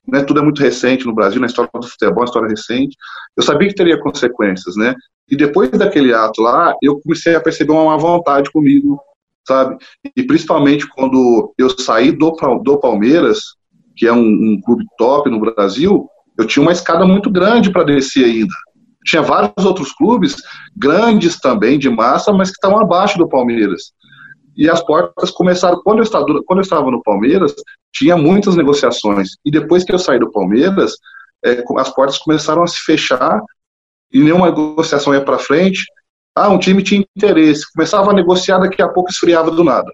Né? 0.06 0.22
Tudo 0.22 0.38
é 0.38 0.42
muito 0.44 0.62
recente 0.62 1.04
no 1.04 1.14
Brasil, 1.14 1.40
na 1.40 1.48
história 1.48 1.68
do 1.74 1.88
futebol, 1.88 2.18
uma 2.18 2.24
história 2.24 2.48
recente. 2.48 2.96
Eu 3.36 3.42
sabia 3.42 3.68
que 3.68 3.74
teria 3.74 4.00
consequências, 4.00 4.76
né? 4.76 4.94
E 5.28 5.36
depois 5.36 5.70
daquele 5.70 6.14
ato 6.14 6.40
lá, 6.40 6.74
eu 6.80 7.00
comecei 7.00 7.34
a 7.34 7.40
perceber 7.40 7.72
uma 7.72 7.84
má 7.84 7.96
vontade 7.96 8.50
comigo, 8.50 8.98
sabe? 9.46 9.76
E 10.16 10.22
principalmente 10.22 10.88
quando 10.88 11.52
eu 11.58 11.68
saí 11.70 12.10
do, 12.10 12.30
do 12.62 12.78
Palmeiras, 12.78 13.59
que 14.00 14.06
é 14.06 14.12
um, 14.14 14.24
um 14.24 14.60
clube 14.64 14.86
top 14.96 15.28
no 15.28 15.38
Brasil, 15.38 16.08
eu 16.38 16.46
tinha 16.46 16.62
uma 16.62 16.72
escada 16.72 17.04
muito 17.04 17.30
grande 17.30 17.70
para 17.70 17.84
descer 17.84 18.24
ainda. 18.24 18.54
Tinha 19.04 19.20
vários 19.20 19.62
outros 19.62 19.92
clubes, 19.92 20.36
grandes 20.74 21.38
também, 21.38 21.78
de 21.78 21.90
massa, 21.90 22.32
mas 22.32 22.48
que 22.48 22.54
estavam 22.54 22.80
abaixo 22.80 23.18
do 23.18 23.28
Palmeiras. 23.28 23.92
E 24.56 24.70
as 24.70 24.82
portas 24.82 25.30
começaram, 25.30 25.82
quando 25.84 25.98
eu, 25.98 26.04
estava, 26.04 26.24
quando 26.46 26.60
eu 26.60 26.62
estava 26.62 26.90
no 26.90 27.02
Palmeiras, 27.02 27.54
tinha 27.92 28.16
muitas 28.16 28.56
negociações. 28.56 29.32
E 29.44 29.50
depois 29.50 29.84
que 29.84 29.92
eu 29.92 29.98
saí 29.98 30.18
do 30.18 30.32
Palmeiras, 30.32 30.94
é, 31.44 31.62
as 31.76 31.90
portas 31.90 32.16
começaram 32.16 32.62
a 32.62 32.66
se 32.66 32.78
fechar 32.78 33.38
e 34.10 34.18
nenhuma 34.18 34.46
negociação 34.46 35.12
ia 35.12 35.22
para 35.22 35.38
frente. 35.38 35.84
Ah, 36.34 36.48
um 36.48 36.58
time 36.58 36.82
tinha 36.82 37.04
interesse, 37.14 37.70
começava 37.74 38.12
a 38.12 38.14
negociar, 38.14 38.60
daqui 38.60 38.80
a 38.80 38.88
pouco 38.88 39.10
esfriava 39.10 39.50
do 39.50 39.62
nada. 39.62 39.92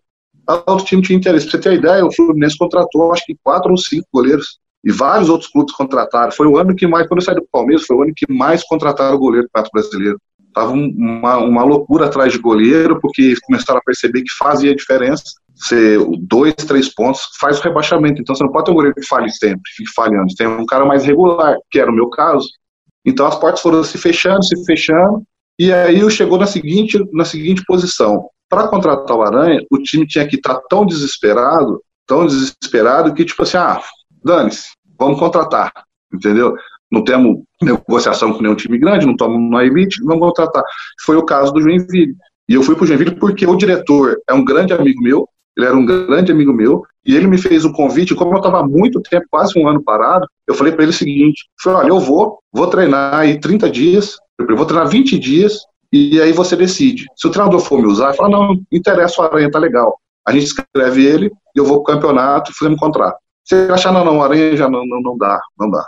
Outro 0.66 0.84
time 0.84 1.02
tinha 1.02 1.18
interesse. 1.18 1.46
Pra 1.46 1.52
você 1.52 1.68
ter 1.68 1.74
ideia, 1.74 2.04
o 2.04 2.12
Fluminense 2.12 2.56
contratou 2.56 3.12
acho 3.12 3.24
que 3.24 3.36
quatro 3.42 3.70
ou 3.70 3.76
cinco 3.76 4.06
goleiros. 4.12 4.58
E 4.84 4.92
vários 4.92 5.28
outros 5.28 5.50
clubes 5.50 5.74
contrataram. 5.74 6.30
Foi 6.30 6.46
o 6.46 6.56
ano 6.56 6.74
que 6.74 6.86
mais, 6.86 7.08
quando 7.08 7.20
eu 7.20 7.24
saí 7.24 7.34
do 7.34 7.46
Palmeiras, 7.50 7.84
foi 7.84 7.96
o 7.96 8.02
ano 8.02 8.12
que 8.14 8.32
mais 8.32 8.62
contrataram 8.62 9.18
goleiro 9.18 9.48
para 9.52 9.66
o 9.66 9.70
brasileiro. 9.72 10.20
Tava 10.54 10.72
uma, 10.72 11.38
uma 11.38 11.64
loucura 11.64 12.06
atrás 12.06 12.32
de 12.32 12.38
goleiro, 12.38 13.00
porque 13.00 13.34
começaram 13.44 13.78
a 13.78 13.84
perceber 13.84 14.22
que 14.22 14.32
fazia 14.38 14.74
diferença. 14.74 15.24
Ser 15.56 15.98
dois, 16.20 16.54
três 16.54 16.94
pontos 16.94 17.20
faz 17.40 17.58
o 17.58 17.62
rebaixamento. 17.62 18.20
Então 18.20 18.34
você 18.34 18.44
não 18.44 18.52
pode 18.52 18.66
ter 18.66 18.70
um 18.70 18.74
goleiro 18.74 18.94
que 18.94 19.06
fale 19.06 19.28
sempre, 19.30 19.62
fique 19.74 19.90
falhando. 19.92 20.32
Tem 20.36 20.46
um 20.46 20.64
cara 20.66 20.84
mais 20.84 21.04
regular, 21.04 21.56
que 21.70 21.80
era 21.80 21.90
o 21.90 21.94
meu 21.94 22.08
caso. 22.08 22.46
Então 23.04 23.26
as 23.26 23.38
portas 23.38 23.60
foram 23.60 23.82
se 23.82 23.98
fechando, 23.98 24.44
se 24.44 24.64
fechando. 24.64 25.22
E 25.58 25.72
aí 25.72 26.00
eu 26.00 26.10
chegou 26.10 26.38
na 26.38 26.46
seguinte, 26.46 26.98
na 27.12 27.24
seguinte 27.24 27.62
posição. 27.66 28.28
Para 28.48 28.68
contratar 28.68 29.16
o 29.16 29.22
Aranha, 29.22 29.60
o 29.70 29.78
time 29.78 30.06
tinha 30.06 30.26
que 30.26 30.36
estar 30.36 30.54
tá 30.54 30.62
tão 30.68 30.86
desesperado, 30.86 31.82
tão 32.06 32.26
desesperado, 32.26 33.12
que 33.12 33.24
tipo 33.24 33.42
assim, 33.42 33.56
ah, 33.56 33.80
dane-se, 34.24 34.68
vamos 34.98 35.18
contratar, 35.18 35.72
entendeu? 36.12 36.54
Não 36.90 37.02
temos 37.02 37.42
negociação 37.60 38.32
com 38.32 38.42
nenhum 38.42 38.54
time 38.54 38.78
grande, 38.78 39.06
não 39.06 39.12
estamos 39.12 39.50
na 39.50 39.64
elite, 39.64 40.02
vamos 40.04 40.20
contratar. 40.20 40.62
Foi 41.04 41.16
o 41.16 41.24
caso 41.24 41.52
do 41.52 41.60
Joinville. 41.60 42.14
E 42.48 42.54
eu 42.54 42.62
fui 42.62 42.76
para 42.76 42.84
o 42.84 42.86
Joinville 42.86 43.16
porque 43.16 43.44
o 43.46 43.56
diretor 43.56 44.16
é 44.28 44.32
um 44.32 44.44
grande 44.44 44.72
amigo 44.72 45.02
meu, 45.02 45.28
ele 45.56 45.66
era 45.66 45.76
um 45.76 45.84
grande 45.84 46.30
amigo 46.30 46.52
meu, 46.52 46.84
e 47.04 47.16
ele 47.16 47.26
me 47.26 47.38
fez 47.38 47.64
um 47.64 47.72
convite, 47.72 48.14
como 48.14 48.32
eu 48.32 48.38
estava 48.38 48.62
muito 48.66 49.00
tempo, 49.00 49.26
quase 49.30 49.58
um 49.58 49.66
ano 49.66 49.82
parado, 49.82 50.26
eu 50.46 50.54
falei 50.54 50.72
para 50.72 50.82
ele 50.82 50.90
o 50.90 50.94
seguinte, 50.94 51.48
falei, 51.62 51.80
olha, 51.80 51.88
eu 51.88 52.00
vou, 52.00 52.38
vou 52.52 52.66
treinar 52.68 53.14
aí 53.14 53.40
30 53.40 53.70
dias, 53.70 54.16
eu 54.38 54.56
vou 54.56 54.66
treinar 54.66 54.88
20 54.88 55.18
dias, 55.18 55.60
e 55.92 56.20
aí 56.20 56.32
você 56.32 56.56
decide. 56.56 57.06
Se 57.16 57.26
o 57.26 57.30
treinador 57.30 57.60
for 57.60 57.80
me 57.80 57.86
usar, 57.86 58.14
fala, 58.14 58.30
não, 58.30 58.60
interessa 58.72 59.20
o 59.20 59.24
Aranha, 59.24 59.50
tá 59.50 59.58
legal. 59.58 59.98
A 60.26 60.32
gente 60.32 60.46
escreve 60.46 61.04
ele, 61.04 61.30
e 61.54 61.58
eu 61.58 61.64
vou 61.64 61.82
pro 61.82 61.94
campeonato, 61.94 62.52
fazendo 62.58 62.76
contrato. 62.76 63.16
Se 63.44 63.54
achar, 63.70 63.92
não, 63.92 64.04
não, 64.04 64.22
Aranha 64.22 64.56
já 64.56 64.68
não, 64.68 64.84
não, 64.84 65.00
não 65.00 65.16
dá, 65.16 65.40
não 65.58 65.70
dá. 65.70 65.84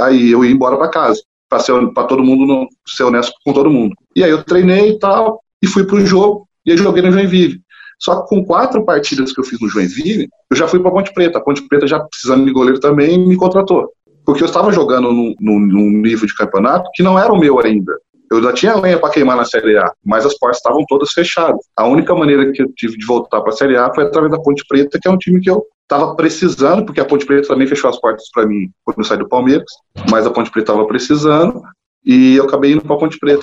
Aí 0.00 0.30
eu 0.30 0.44
ia 0.44 0.50
embora 0.50 0.76
para 0.76 0.88
casa, 0.88 1.20
para 1.48 2.04
todo 2.04 2.22
mundo 2.22 2.46
não, 2.46 2.68
ser 2.86 3.02
honesto 3.02 3.32
com 3.44 3.52
todo 3.52 3.70
mundo. 3.70 3.94
E 4.14 4.22
aí 4.22 4.30
eu 4.30 4.44
treinei 4.44 4.90
e 4.90 4.98
tal, 4.98 5.42
e 5.60 5.66
fui 5.66 5.84
pro 5.84 6.04
jogo, 6.06 6.48
e 6.64 6.70
aí 6.70 6.76
joguei 6.76 7.02
no 7.02 7.10
Joinville. 7.10 7.60
Só 7.98 8.22
que 8.22 8.28
com 8.28 8.44
quatro 8.44 8.84
partidas 8.84 9.32
que 9.32 9.40
eu 9.40 9.44
fiz 9.44 9.60
no 9.60 9.68
Joinville, 9.68 10.28
eu 10.50 10.56
já 10.56 10.66
fui 10.66 10.80
para 10.80 10.90
Ponte 10.90 11.12
Preta. 11.12 11.38
A 11.38 11.40
Ponte 11.42 11.66
Preta, 11.68 11.86
já 11.86 12.00
precisando 12.00 12.46
de 12.46 12.52
goleiro 12.52 12.80
também, 12.80 13.18
me 13.18 13.36
contratou. 13.36 13.92
Porque 14.24 14.42
eu 14.42 14.46
estava 14.46 14.72
jogando 14.72 15.12
num, 15.12 15.34
num 15.38 15.90
nível 15.90 16.26
de 16.26 16.34
campeonato 16.34 16.88
que 16.94 17.02
não 17.02 17.18
era 17.18 17.32
o 17.32 17.38
meu 17.38 17.58
ainda. 17.60 17.92
Eu 18.32 18.40
já 18.40 18.52
tinha 18.52 18.76
lenha 18.76 18.96
para 18.96 19.10
queimar 19.10 19.36
na 19.36 19.44
Série 19.44 19.76
A, 19.76 19.92
mas 20.06 20.24
as 20.24 20.38
portas 20.38 20.58
estavam 20.58 20.84
todas 20.86 21.10
fechadas. 21.10 21.58
A 21.76 21.84
única 21.88 22.14
maneira 22.14 22.52
que 22.52 22.62
eu 22.62 22.72
tive 22.76 22.96
de 22.96 23.04
voltar 23.04 23.40
para 23.40 23.52
a 23.52 23.56
Série 23.56 23.76
A 23.76 23.92
foi 23.92 24.04
através 24.04 24.30
da 24.30 24.38
Ponte 24.38 24.64
Preta, 24.68 25.00
que 25.02 25.08
é 25.08 25.10
um 25.10 25.18
time 25.18 25.40
que 25.40 25.50
eu 25.50 25.64
estava 25.82 26.14
precisando, 26.14 26.84
porque 26.84 27.00
a 27.00 27.04
Ponte 27.04 27.26
Preta 27.26 27.48
também 27.48 27.66
fechou 27.66 27.90
as 27.90 28.00
portas 28.00 28.30
para 28.32 28.46
mim 28.46 28.70
quando 28.84 28.98
eu 28.98 29.04
saí 29.04 29.18
do 29.18 29.28
Palmeiras, 29.28 29.66
mas 30.08 30.24
a 30.24 30.30
Ponte 30.30 30.48
Preta 30.48 30.70
estava 30.70 30.86
precisando 30.86 31.60
e 32.06 32.36
eu 32.36 32.44
acabei 32.44 32.70
indo 32.70 32.82
para 32.82 32.94
a 32.94 32.98
Ponte 33.00 33.18
Preta. 33.18 33.42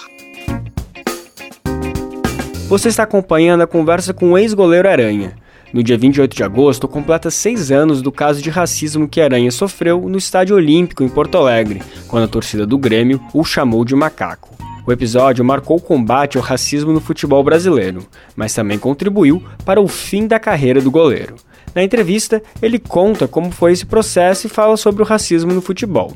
Você 2.69 2.87
está 2.87 3.03
acompanhando 3.03 3.63
a 3.63 3.67
conversa 3.67 4.13
com 4.13 4.31
o 4.31 4.37
ex-goleiro 4.37 4.87
Aranha. 4.87 5.35
No 5.73 5.83
dia 5.83 5.97
28 5.97 6.33
de 6.33 6.43
agosto, 6.45 6.87
completa 6.87 7.29
seis 7.29 7.71
anos 7.71 8.01
do 8.01 8.09
caso 8.09 8.41
de 8.41 8.49
racismo 8.49 9.05
que 9.05 9.19
Aranha 9.19 9.51
sofreu 9.51 10.07
no 10.07 10.17
Estádio 10.17 10.55
Olímpico, 10.55 11.03
em 11.03 11.09
Porto 11.09 11.37
Alegre, 11.37 11.81
quando 12.07 12.23
a 12.23 12.29
torcida 12.29 12.65
do 12.65 12.77
Grêmio 12.77 13.21
o 13.33 13.43
chamou 13.43 13.83
de 13.83 13.93
macaco. 13.93 14.55
O 14.87 14.91
episódio 14.93 15.43
marcou 15.43 15.75
o 15.75 15.81
combate 15.81 16.37
ao 16.37 16.43
racismo 16.43 16.93
no 16.93 17.01
futebol 17.01 17.43
brasileiro, 17.43 18.07
mas 18.37 18.53
também 18.55 18.79
contribuiu 18.79 19.43
para 19.65 19.81
o 19.81 19.87
fim 19.89 20.25
da 20.25 20.39
carreira 20.39 20.79
do 20.79 20.89
goleiro. 20.89 21.35
Na 21.75 21.83
entrevista, 21.83 22.41
ele 22.61 22.79
conta 22.79 23.27
como 23.27 23.51
foi 23.51 23.73
esse 23.73 23.85
processo 23.85 24.47
e 24.47 24.49
fala 24.49 24.77
sobre 24.77 25.03
o 25.03 25.05
racismo 25.05 25.53
no 25.53 25.61
futebol. 25.61 26.13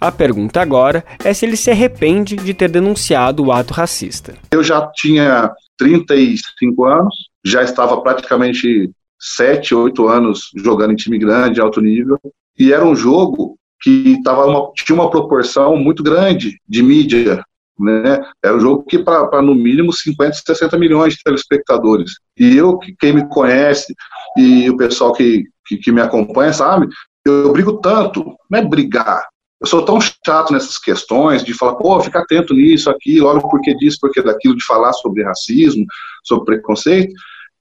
A 0.00 0.12
pergunta 0.12 0.60
agora 0.60 1.04
é 1.24 1.34
se 1.34 1.44
ele 1.44 1.56
se 1.56 1.68
arrepende 1.68 2.36
de 2.36 2.54
ter 2.54 2.68
denunciado 2.68 3.42
o 3.42 3.50
ato 3.50 3.74
racista. 3.74 4.34
Eu 4.52 4.62
já 4.62 4.88
tinha 4.94 5.50
35 5.76 6.84
anos, 6.84 7.16
já 7.44 7.64
estava 7.64 8.00
praticamente 8.02 8.88
7, 9.18 9.74
8 9.74 10.06
anos 10.06 10.50
jogando 10.54 10.92
em 10.92 10.96
time 10.96 11.18
grande, 11.18 11.60
alto 11.60 11.80
nível, 11.80 12.20
e 12.56 12.72
era 12.72 12.86
um 12.86 12.94
jogo 12.94 13.58
que 13.80 14.22
tava 14.22 14.46
uma, 14.46 14.70
tinha 14.76 14.94
uma 14.94 15.10
proporção 15.10 15.76
muito 15.76 16.04
grande 16.04 16.60
de 16.68 16.84
mídia 16.84 17.42
né? 17.78 18.24
É 18.42 18.52
um 18.52 18.60
jogo 18.60 18.84
que 18.84 18.98
para 18.98 19.42
no 19.42 19.54
mínimo 19.54 19.92
50, 19.92 20.34
60 20.46 20.78
milhões 20.78 21.14
de 21.14 21.22
telespectadores. 21.22 22.12
E 22.38 22.56
eu, 22.56 22.78
quem 23.00 23.12
me 23.12 23.28
conhece 23.28 23.94
e 24.36 24.68
o 24.70 24.76
pessoal 24.76 25.12
que, 25.12 25.44
que, 25.66 25.76
que 25.76 25.92
me 25.92 26.00
acompanha, 26.00 26.52
sabe? 26.52 26.88
Eu, 27.24 27.46
eu 27.46 27.52
brigo 27.52 27.80
tanto, 27.80 28.24
não 28.50 28.58
é 28.58 28.64
brigar. 28.64 29.26
Eu 29.60 29.66
sou 29.68 29.84
tão 29.84 30.00
chato 30.00 30.52
nessas 30.52 30.76
questões 30.76 31.44
de 31.44 31.54
falar, 31.54 31.76
pô, 31.76 32.00
fica 32.00 32.18
atento 32.18 32.52
nisso, 32.52 32.90
aquilo, 32.90 33.28
olha 33.28 33.40
porque 33.40 33.74
disso, 33.76 33.98
porque 34.00 34.20
daquilo, 34.20 34.56
de 34.56 34.64
falar 34.64 34.92
sobre 34.92 35.22
racismo, 35.22 35.86
sobre 36.24 36.46
preconceito, 36.46 37.12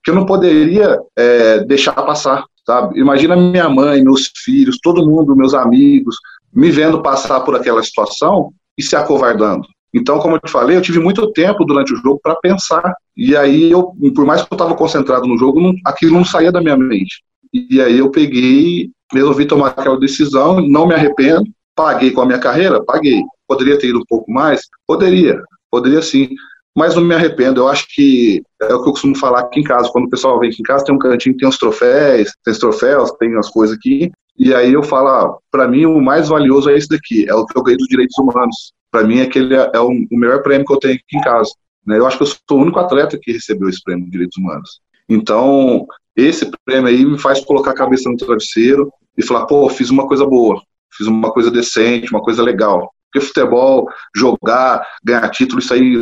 que 0.03 0.10
eu 0.10 0.15
não 0.15 0.25
poderia 0.25 1.00
é, 1.15 1.63
deixar 1.63 1.94
passar, 1.94 2.44
sabe? 2.65 3.00
Imagina 3.00 3.36
minha 3.36 3.70
mãe, 3.70 4.03
meus 4.03 4.32
filhos, 4.44 4.80
todo 4.82 5.06
mundo, 5.06 5.36
meus 5.36 5.53
amigos, 5.53 6.15
me 6.51 6.72
vendo 6.72 7.03
passar 7.03 7.41
por 7.41 7.56
aquela 7.56 7.84
situação 7.84 8.51
e 8.75 8.82
se 8.82 8.96
acovardando. 8.96 9.68
Então, 9.93 10.19
como 10.19 10.36
eu 10.36 10.39
te 10.39 10.50
falei, 10.50 10.77
eu 10.77 10.81
tive 10.81 11.00
muito 11.00 11.31
tempo 11.33 11.65
durante 11.65 11.93
o 11.93 11.98
jogo 11.98 12.19
para 12.24 12.36
pensar. 12.36 12.93
E 13.15 13.36
aí, 13.36 13.71
eu, 13.71 13.91
por 14.15 14.25
mais 14.25 14.41
que 14.41 14.48
eu 14.51 14.55
estava 14.55 14.75
concentrado 14.75 15.27
no 15.27 15.38
jogo, 15.38 15.60
não, 15.60 15.74
aquilo 15.86 16.13
não 16.13 16.24
saía 16.24 16.51
da 16.51 16.62
minha 16.62 16.77
mente. 16.77 17.21
E 17.53 17.81
aí 17.81 17.98
eu 17.98 18.10
peguei, 18.10 18.89
resolvi 19.12 19.45
tomar 19.45 19.67
aquela 19.67 20.00
decisão, 20.00 20.62
não 20.62 20.88
me 20.88 20.93
arrependo. 20.93 21.43
Paguei 21.75 22.12
com 22.12 22.21
a 22.21 22.25
minha 22.25 22.39
carreira? 22.39 22.83
Paguei. 22.83 23.21
Poderia 23.48 23.77
ter 23.77 23.89
ido 23.89 24.00
um 24.00 24.05
pouco 24.07 24.31
mais? 24.31 24.62
Poderia, 24.88 25.41
poderia 25.69 26.01
sim. 26.01 26.29
Mas 26.77 26.95
não 26.95 27.03
me 27.03 27.13
arrependo. 27.13 27.60
Eu 27.60 27.67
acho 27.67 27.86
que 27.93 28.41
é 28.62 28.74
o 28.74 28.81
que 28.81 28.89
eu 28.89 28.93
costumo 28.93 29.17
falar 29.17 29.41
aqui 29.41 29.60
em 29.60 29.63
casa. 29.63 29.89
Quando 29.91 30.05
o 30.05 30.10
pessoal 30.10 30.39
vem 30.39 30.50
aqui 30.50 30.62
em 30.62 30.63
casa, 30.63 30.86
tem 30.86 30.95
um 30.95 31.00
cantinho, 31.00 31.36
tem 31.36 31.50
os 31.50 31.57
troféus, 31.57 32.31
tem 32.45 32.53
os 32.53 32.60
troféus, 32.60 33.12
tem 33.19 33.38
as 33.38 33.50
coisas 33.50 33.75
aqui. 33.75 34.10
E 34.38 34.53
aí 34.53 34.73
eu 34.73 34.83
falo, 34.83 35.07
ah, 35.07 35.38
para 35.51 35.67
mim 35.67 35.85
o 35.85 36.01
mais 36.01 36.29
valioso 36.29 36.69
é 36.69 36.77
esse 36.77 36.88
daqui, 36.88 37.29
é 37.29 37.33
o 37.33 37.45
que 37.45 37.57
eu 37.57 37.63
ganhei 37.63 37.77
dos 37.77 37.88
direitos 37.88 38.17
humanos 38.17 38.73
para 38.91 39.07
mim 39.07 39.21
aquele 39.21 39.55
é, 39.55 39.71
é 39.73 39.79
o, 39.79 39.91
melhor 40.11 40.43
prêmio 40.43 40.67
que 40.67 40.73
eu 40.73 40.79
tenho 40.79 40.95
aqui 40.95 41.17
em 41.17 41.21
casa. 41.21 41.50
Né? 41.88 41.97
Eu 41.97 42.05
acho 42.05 42.17
que 42.17 42.23
eu 42.23 42.27
sou 42.27 42.38
o 42.51 42.61
único 42.61 42.79
atleta 42.79 43.17
que 43.19 43.31
recebeu 43.31 43.69
esse 43.69 43.81
prêmio 43.81 44.05
de 44.05 44.11
direitos 44.11 44.38
humanos. 44.38 44.81
Então, 45.09 45.88
esse 46.15 46.51
prêmio 46.65 46.89
aí 46.89 47.05
me 47.05 47.17
faz 47.17 47.43
colocar 47.43 47.71
a 47.71 47.75
cabeça 47.75 48.09
no 48.09 48.17
travesseiro 48.17 48.91
e 49.17 49.25
falar, 49.25 49.45
pô, 49.45 49.67
fiz 49.69 49.89
uma 49.89 50.07
coisa 50.07 50.25
boa, 50.25 50.61
fiz 50.95 51.07
uma 51.07 51.31
coisa 51.31 51.50
decente, 51.50 52.11
uma 52.11 52.21
coisa 52.21 52.43
legal. 52.43 52.91
Porque 53.11 53.25
futebol, 53.25 53.89
jogar, 54.15 54.85
ganhar 55.03 55.27
título, 55.29 55.59
isso 55.59 55.73
aí 55.73 55.97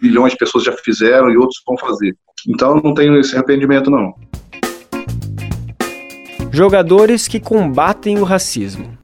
milhões 0.00 0.32
de 0.32 0.38
pessoas 0.38 0.64
já 0.64 0.72
fizeram 0.72 1.30
e 1.30 1.36
outros 1.36 1.60
vão 1.66 1.76
fazer. 1.76 2.16
Então, 2.48 2.80
não 2.82 2.94
tenho 2.94 3.18
esse 3.18 3.34
arrependimento, 3.34 3.90
não. 3.90 4.14
Jogadores 6.52 7.26
que 7.26 7.40
combatem 7.40 8.18
o 8.18 8.24
racismo 8.24 8.98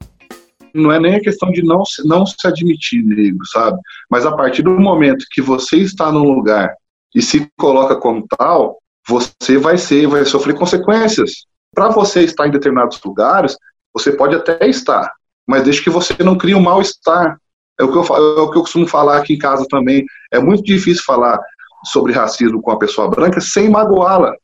não 0.73 0.91
é 0.91 0.99
nem 0.99 1.15
a 1.15 1.19
questão 1.19 1.51
de 1.51 1.63
não, 1.63 1.83
não 2.05 2.25
se 2.25 2.35
admitir 2.45 3.03
negro, 3.03 3.45
sabe? 3.47 3.79
Mas 4.09 4.25
a 4.25 4.35
partir 4.35 4.61
do 4.61 4.79
momento 4.79 5.25
que 5.31 5.41
você 5.41 5.77
está 5.77 6.11
num 6.11 6.31
lugar 6.31 6.73
e 7.13 7.21
se 7.21 7.47
coloca 7.57 7.95
como 7.95 8.25
tal, 8.37 8.77
você 9.07 9.57
vai 9.57 9.77
ser, 9.77 10.07
vai 10.07 10.25
sofrer 10.25 10.55
consequências. 10.55 11.31
Para 11.73 11.89
você 11.89 12.21
estar 12.21 12.47
em 12.47 12.51
determinados 12.51 13.01
lugares, 13.03 13.57
você 13.93 14.11
pode 14.11 14.35
até 14.35 14.67
estar, 14.67 15.11
mas 15.47 15.63
desde 15.63 15.83
que 15.83 15.89
você 15.89 16.15
não 16.23 16.37
crie 16.37 16.55
um 16.55 16.61
mal-estar. 16.61 17.37
É 17.79 17.83
o, 17.83 17.91
que 17.91 17.97
eu, 17.97 18.15
é 18.15 18.41
o 18.41 18.51
que 18.51 18.57
eu 18.57 18.61
costumo 18.61 18.85
falar 18.85 19.17
aqui 19.17 19.33
em 19.33 19.39
casa 19.39 19.65
também. 19.69 20.05
É 20.31 20.39
muito 20.39 20.63
difícil 20.63 21.03
falar 21.03 21.39
sobre 21.85 22.11
racismo 22.11 22.61
com 22.61 22.71
a 22.71 22.77
pessoa 22.77 23.09
branca 23.09 23.39
sem 23.39 23.69
magoá-la, 23.69 24.35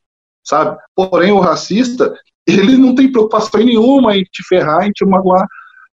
sabe? 0.42 0.78
Porém, 0.96 1.34
o 1.34 1.40
racista, 1.40 2.14
ele 2.48 2.78
não 2.78 2.94
tem 2.94 3.12
preocupação 3.12 3.62
nenhuma 3.62 4.16
em 4.16 4.24
te 4.24 4.44
ferrar, 4.48 4.88
em 4.88 4.92
te 4.92 5.06
magoar. 5.06 5.48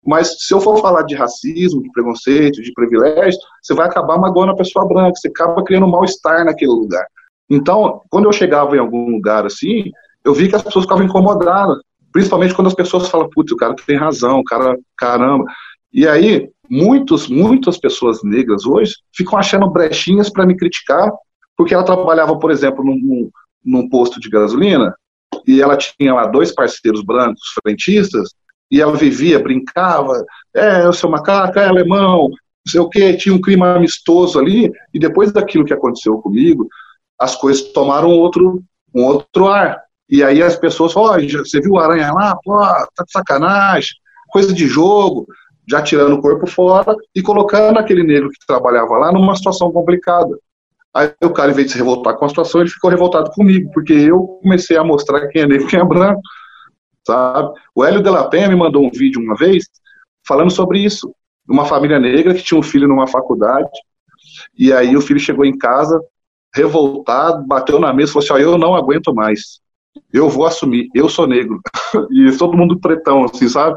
Mas 0.04 0.36
se 0.40 0.54
eu 0.54 0.60
for 0.60 0.80
falar 0.80 1.02
de 1.02 1.14
racismo, 1.14 1.82
de 1.82 1.90
preconceito, 1.92 2.62
de 2.62 2.72
privilégio, 2.72 3.38
você 3.62 3.74
vai 3.74 3.86
acabar 3.86 4.18
magoando 4.18 4.52
a 4.52 4.56
pessoa 4.56 4.86
branca, 4.86 5.14
você 5.14 5.28
acaba 5.28 5.62
criando 5.62 5.86
mal-estar 5.86 6.44
naquele 6.44 6.70
lugar. 6.70 7.04
Então, 7.50 8.00
quando 8.08 8.26
eu 8.26 8.32
chegava 8.32 8.76
em 8.76 8.78
algum 8.78 9.10
lugar 9.10 9.44
assim, 9.44 9.90
eu 10.24 10.34
vi 10.34 10.48
que 10.48 10.56
as 10.56 10.62
pessoas 10.62 10.84
ficavam 10.84 11.04
incomodadas, 11.04 11.78
principalmente 12.12 12.54
quando 12.54 12.68
as 12.68 12.74
pessoas 12.74 13.08
falam, 13.08 13.28
putz, 13.30 13.52
o 13.52 13.56
cara 13.56 13.74
tem 13.86 13.96
razão, 13.96 14.38
o 14.38 14.44
cara, 14.44 14.76
caramba. 14.96 15.44
E 15.92 16.06
aí, 16.06 16.48
muitos, 16.70 17.28
muitas 17.28 17.78
pessoas 17.78 18.22
negras 18.22 18.66
hoje 18.66 18.94
ficam 19.14 19.38
achando 19.38 19.70
brechinhas 19.70 20.30
para 20.30 20.46
me 20.46 20.56
criticar, 20.56 21.10
porque 21.56 21.74
ela 21.74 21.84
trabalhava, 21.84 22.38
por 22.38 22.50
exemplo, 22.50 22.84
num, 22.84 23.30
num 23.64 23.88
posto 23.88 24.20
de 24.20 24.28
gasolina, 24.28 24.94
e 25.48 25.62
ela 25.62 25.78
tinha 25.78 26.12
lá 26.12 26.26
dois 26.26 26.52
parceiros 26.52 27.02
brancos 27.02 27.40
frentistas, 27.62 28.28
e 28.70 28.82
ela 28.82 28.94
vivia, 28.94 29.38
brincava, 29.38 30.22
é, 30.54 30.86
o 30.86 30.92
seu 30.92 31.08
macaco, 31.08 31.58
é 31.58 31.66
alemão, 31.66 32.30
sei 32.66 32.80
o 32.80 32.88
que, 32.88 33.16
tinha 33.16 33.34
um 33.34 33.40
clima 33.40 33.74
amistoso 33.74 34.38
ali, 34.38 34.70
e 34.92 34.98
depois 34.98 35.32
daquilo 35.32 35.64
que 35.64 35.72
aconteceu 35.72 36.18
comigo, 36.18 36.68
as 37.18 37.34
coisas 37.34 37.72
tomaram 37.72 38.10
outro, 38.10 38.62
um 38.94 39.04
outro 39.04 39.48
ar. 39.48 39.80
E 40.08 40.22
aí 40.22 40.42
as 40.42 40.54
pessoas 40.56 40.92
falam, 40.92 41.16
oh, 41.16 41.38
você 41.38 41.60
viu 41.60 41.72
o 41.72 41.78
aranha 41.78 42.12
lá? 42.12 42.36
Pô, 42.44 42.58
tá 42.58 43.04
de 43.04 43.10
sacanagem, 43.10 43.90
coisa 44.28 44.52
de 44.52 44.66
jogo, 44.66 45.26
já 45.66 45.82
tirando 45.82 46.14
o 46.14 46.20
corpo 46.20 46.46
fora 46.46 46.94
e 47.14 47.22
colocando 47.22 47.78
aquele 47.78 48.02
negro 48.02 48.28
que 48.28 48.46
trabalhava 48.46 48.98
lá 48.98 49.12
numa 49.12 49.34
situação 49.34 49.72
complicada. 49.72 50.38
Aí 50.94 51.12
o 51.22 51.30
cara, 51.30 51.50
em 51.50 51.54
vez 51.54 51.68
de 51.68 51.72
se 51.72 51.78
revoltar 51.78 52.16
com 52.16 52.24
a 52.24 52.28
situação, 52.28 52.60
ele 52.60 52.70
ficou 52.70 52.90
revoltado 52.90 53.30
comigo, 53.30 53.70
porque 53.72 53.92
eu 53.92 54.38
comecei 54.42 54.76
a 54.76 54.84
mostrar 54.84 55.28
quem 55.28 55.42
é 55.42 55.46
negro 55.46 55.66
e 55.66 55.70
quem 55.70 55.80
é 55.80 55.84
branco, 55.84 56.20
sabe? 57.06 57.50
O 57.74 57.84
Hélio 57.84 58.02
de 58.02 58.10
la 58.10 58.28
Penha 58.28 58.48
me 58.48 58.56
mandou 58.56 58.84
um 58.84 58.90
vídeo 58.90 59.20
uma 59.20 59.36
vez 59.36 59.64
falando 60.26 60.50
sobre 60.50 60.80
isso. 60.80 61.14
Uma 61.48 61.64
família 61.64 61.98
negra 61.98 62.34
que 62.34 62.42
tinha 62.42 62.58
um 62.58 62.62
filho 62.62 62.86
numa 62.86 63.06
faculdade, 63.06 63.70
e 64.58 64.72
aí 64.72 64.96
o 64.96 65.00
filho 65.00 65.18
chegou 65.18 65.44
em 65.44 65.56
casa, 65.56 65.98
revoltado, 66.54 67.46
bateu 67.46 67.78
na 67.78 67.92
mesa 67.92 68.10
e 68.10 68.12
falou 68.12 68.24
assim: 68.24 68.32
ó, 68.34 68.38
eu 68.38 68.58
não 68.58 68.74
aguento 68.74 69.14
mais. 69.14 69.60
Eu 70.12 70.28
vou 70.28 70.46
assumir, 70.46 70.88
eu 70.94 71.08
sou 71.08 71.26
negro. 71.26 71.60
e 72.10 72.36
todo 72.36 72.56
mundo 72.56 72.78
pretão, 72.78 73.24
assim, 73.24 73.48
sabe? 73.48 73.76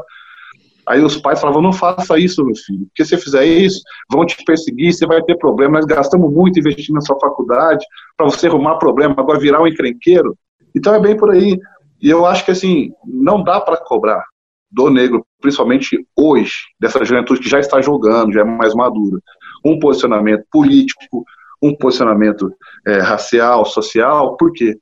Aí 0.86 1.00
os 1.02 1.16
pais 1.16 1.40
falavam, 1.40 1.62
não 1.62 1.72
faça 1.72 2.18
isso, 2.18 2.44
meu 2.44 2.56
filho, 2.56 2.86
porque 2.86 3.04
se 3.04 3.10
você 3.10 3.18
fizer 3.18 3.44
isso, 3.44 3.80
vão 4.10 4.26
te 4.26 4.36
perseguir, 4.44 4.92
você 4.92 5.06
vai 5.06 5.22
ter 5.22 5.36
problema, 5.38 5.74
nós 5.74 5.86
gastamos 5.86 6.32
muito 6.32 6.58
investindo 6.58 6.94
na 6.94 7.00
sua 7.00 7.18
faculdade, 7.20 7.84
para 8.16 8.26
você 8.26 8.48
arrumar 8.48 8.76
problema, 8.76 9.14
agora 9.16 9.38
virar 9.38 9.62
um 9.62 9.66
encrenqueiro. 9.66 10.36
Então 10.74 10.94
é 10.94 11.00
bem 11.00 11.16
por 11.16 11.30
aí. 11.30 11.58
E 12.00 12.10
eu 12.10 12.26
acho 12.26 12.44
que, 12.44 12.50
assim, 12.50 12.92
não 13.04 13.44
dá 13.44 13.60
para 13.60 13.76
cobrar 13.76 14.24
do 14.70 14.90
negro, 14.90 15.24
principalmente 15.40 16.04
hoje, 16.16 16.54
dessa 16.80 17.04
juventude 17.04 17.40
que 17.40 17.48
já 17.48 17.60
está 17.60 17.80
jogando, 17.80 18.32
já 18.32 18.40
é 18.40 18.44
mais 18.44 18.74
madura, 18.74 19.20
um 19.64 19.78
posicionamento 19.78 20.44
político, 20.50 21.24
um 21.62 21.76
posicionamento 21.76 22.52
é, 22.86 22.98
racial, 22.98 23.64
social, 23.66 24.36
por 24.36 24.52
quê? 24.52 24.76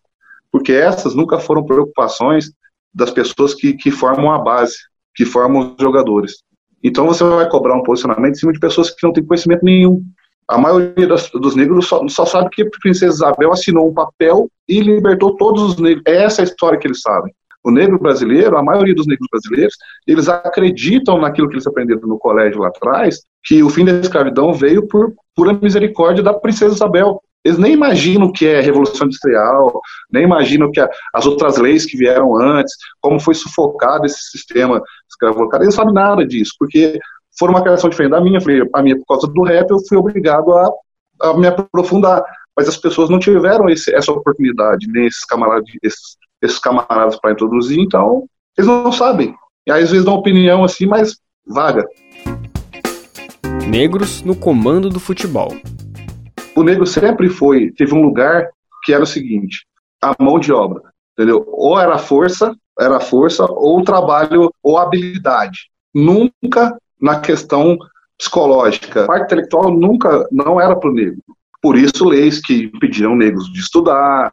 Porque 0.51 0.73
essas 0.73 1.15
nunca 1.15 1.39
foram 1.39 1.65
preocupações 1.65 2.53
das 2.95 3.11
pessoas 3.11 3.53
que, 3.53 3.75
que 3.75 3.91
formam 3.91 4.33
a 4.33 4.39
base, 4.39 4.77
que 5.15 5.25
formam 5.25 5.75
os 5.75 5.83
jogadores. 5.83 6.43
Então 6.83 7.07
você 7.07 7.23
vai 7.25 7.49
cobrar 7.49 7.77
um 7.77 7.83
posicionamento 7.83 8.33
em 8.33 8.39
cima 8.39 8.53
de 8.53 8.59
pessoas 8.59 8.91
que 8.91 9.07
não 9.07 9.13
têm 9.13 9.25
conhecimento 9.25 9.65
nenhum. 9.65 10.03
A 10.49 10.59
maioria 10.59 11.07
das, 11.07 11.31
dos 11.31 11.55
negros 11.55 11.87
só, 11.87 12.07
só, 12.09 12.27
sabe 12.27 12.51
que 12.51 12.63
a 12.63 12.71
princesa 12.83 13.15
Isabel 13.15 13.53
assinou 13.53 13.89
um 13.89 13.95
papel 13.95 14.49
e 14.69 14.81
libertou 14.81 15.37
todos 15.37 15.63
os 15.63 15.77
negros. 15.77 16.03
É 16.07 16.25
essa 16.25 16.43
a 16.43 16.45
história 16.45 16.79
que 16.79 16.89
eles 16.89 17.01
sabem. 17.01 17.33
O 17.63 17.71
negro 17.71 17.99
brasileiro, 17.99 18.57
a 18.57 18.63
maioria 18.63 18.95
dos 18.95 19.07
negros 19.07 19.29
brasileiros, 19.31 19.75
eles 20.07 20.29
acreditam 20.29 21.21
naquilo 21.21 21.49
que 21.49 21.55
eles 21.55 21.67
aprenderam 21.67 22.09
no 22.09 22.19
colégio 22.19 22.61
lá 22.61 22.69
atrás, 22.69 23.21
que 23.45 23.63
o 23.63 23.69
fim 23.69 23.85
da 23.85 23.93
escravidão 23.93 24.53
veio 24.53 24.89
por 24.89 25.13
pura 25.37 25.53
misericórdia 25.53 26.23
da 26.23 26.33
princesa 26.33 26.75
Isabel. 26.75 27.23
Eles 27.43 27.59
nem 27.59 27.73
imaginam 27.73 28.27
o 28.27 28.33
que 28.33 28.47
é 28.47 28.61
Revolução 28.61 29.07
Industrial, 29.07 29.81
nem 30.13 30.25
imaginam 30.25 30.71
que 30.71 30.81
é 30.81 30.89
as 31.15 31.25
outras 31.25 31.57
leis 31.57 31.87
que 31.87 31.97
vieram 31.97 32.37
antes, 32.37 32.75
como 33.01 33.19
foi 33.19 33.35
sufocado 33.35 34.05
esse 34.05 34.31
sistema 34.31 34.83
escravocrata. 35.09 35.65
Eles 35.65 35.75
não 35.75 35.85
sabem 35.85 35.95
nada 35.95 36.27
disso, 36.27 36.53
porque 36.59 36.99
foi 37.39 37.49
uma 37.49 37.63
criação 37.63 37.89
diferente 37.89 38.13
da 38.13 38.21
minha. 38.21 38.39
A 38.75 38.83
minha, 38.83 38.97
por 38.97 39.07
causa 39.07 39.27
do 39.27 39.43
rap, 39.43 39.71
eu 39.71 39.79
fui 39.89 39.97
obrigado 39.97 40.53
a, 40.53 40.71
a 41.23 41.39
me 41.39 41.47
aprofundar. 41.47 42.23
Mas 42.55 42.69
as 42.69 42.77
pessoas 42.77 43.09
não 43.09 43.19
tiveram 43.19 43.71
esse, 43.71 43.95
essa 43.95 44.13
oportunidade, 44.13 44.87
nem 44.89 45.07
esses 45.07 45.25
camaradas, 45.25 45.65
esses, 45.83 46.17
esses 46.43 46.59
camaradas 46.59 47.19
para 47.19 47.33
introduzir, 47.33 47.81
então 47.81 48.27
eles 48.59 48.69
não 48.69 48.93
sabem. 48.93 49.35
E 49.67 49.73
aí, 49.73 49.83
às 49.83 49.91
vezes 49.91 50.05
dão 50.05 50.15
opinião 50.15 50.63
assim, 50.63 50.85
mas 50.85 51.17
vaga. 51.47 51.87
Negros 53.67 54.23
no 54.23 54.37
comando 54.37 54.91
do 54.91 55.01
futebol 55.01 55.53
o 56.61 56.65
negro 56.65 56.87
sempre 56.87 57.29
foi, 57.29 57.73
teve 57.73 57.95
um 57.95 58.03
lugar 58.03 58.49
que 58.85 58.93
era 58.93 59.03
o 59.03 59.07
seguinte, 59.07 59.67
a 60.03 60.15
mão 60.19 60.39
de 60.39 60.53
obra, 60.53 60.83
entendeu? 61.13 61.45
Ou 61.49 61.79
era 61.79 61.99
força, 61.99 62.55
era 62.79 63.01
força, 63.01 63.45
ou 63.45 63.83
trabalho, 63.83 64.53
ou 64.63 64.79
habilidade. 64.79 65.71
Nunca 65.95 66.77
na 67.01 67.21
questão 67.21 67.77
psicológica. 68.17 69.05
A 69.05 69.07
parte 69.07 69.25
intelectual 69.25 69.71
nunca, 69.71 70.27
não 70.31 70.61
era 70.61 70.77
para 70.77 70.91
o 70.91 70.95
negro. 70.95 71.19
Por 71.63 71.77
isso, 71.77 72.05
leis 72.07 72.41
que 72.41 72.71
impediram 72.75 73.17
negros 73.17 73.53
de 73.53 73.61
estudar, 73.61 74.31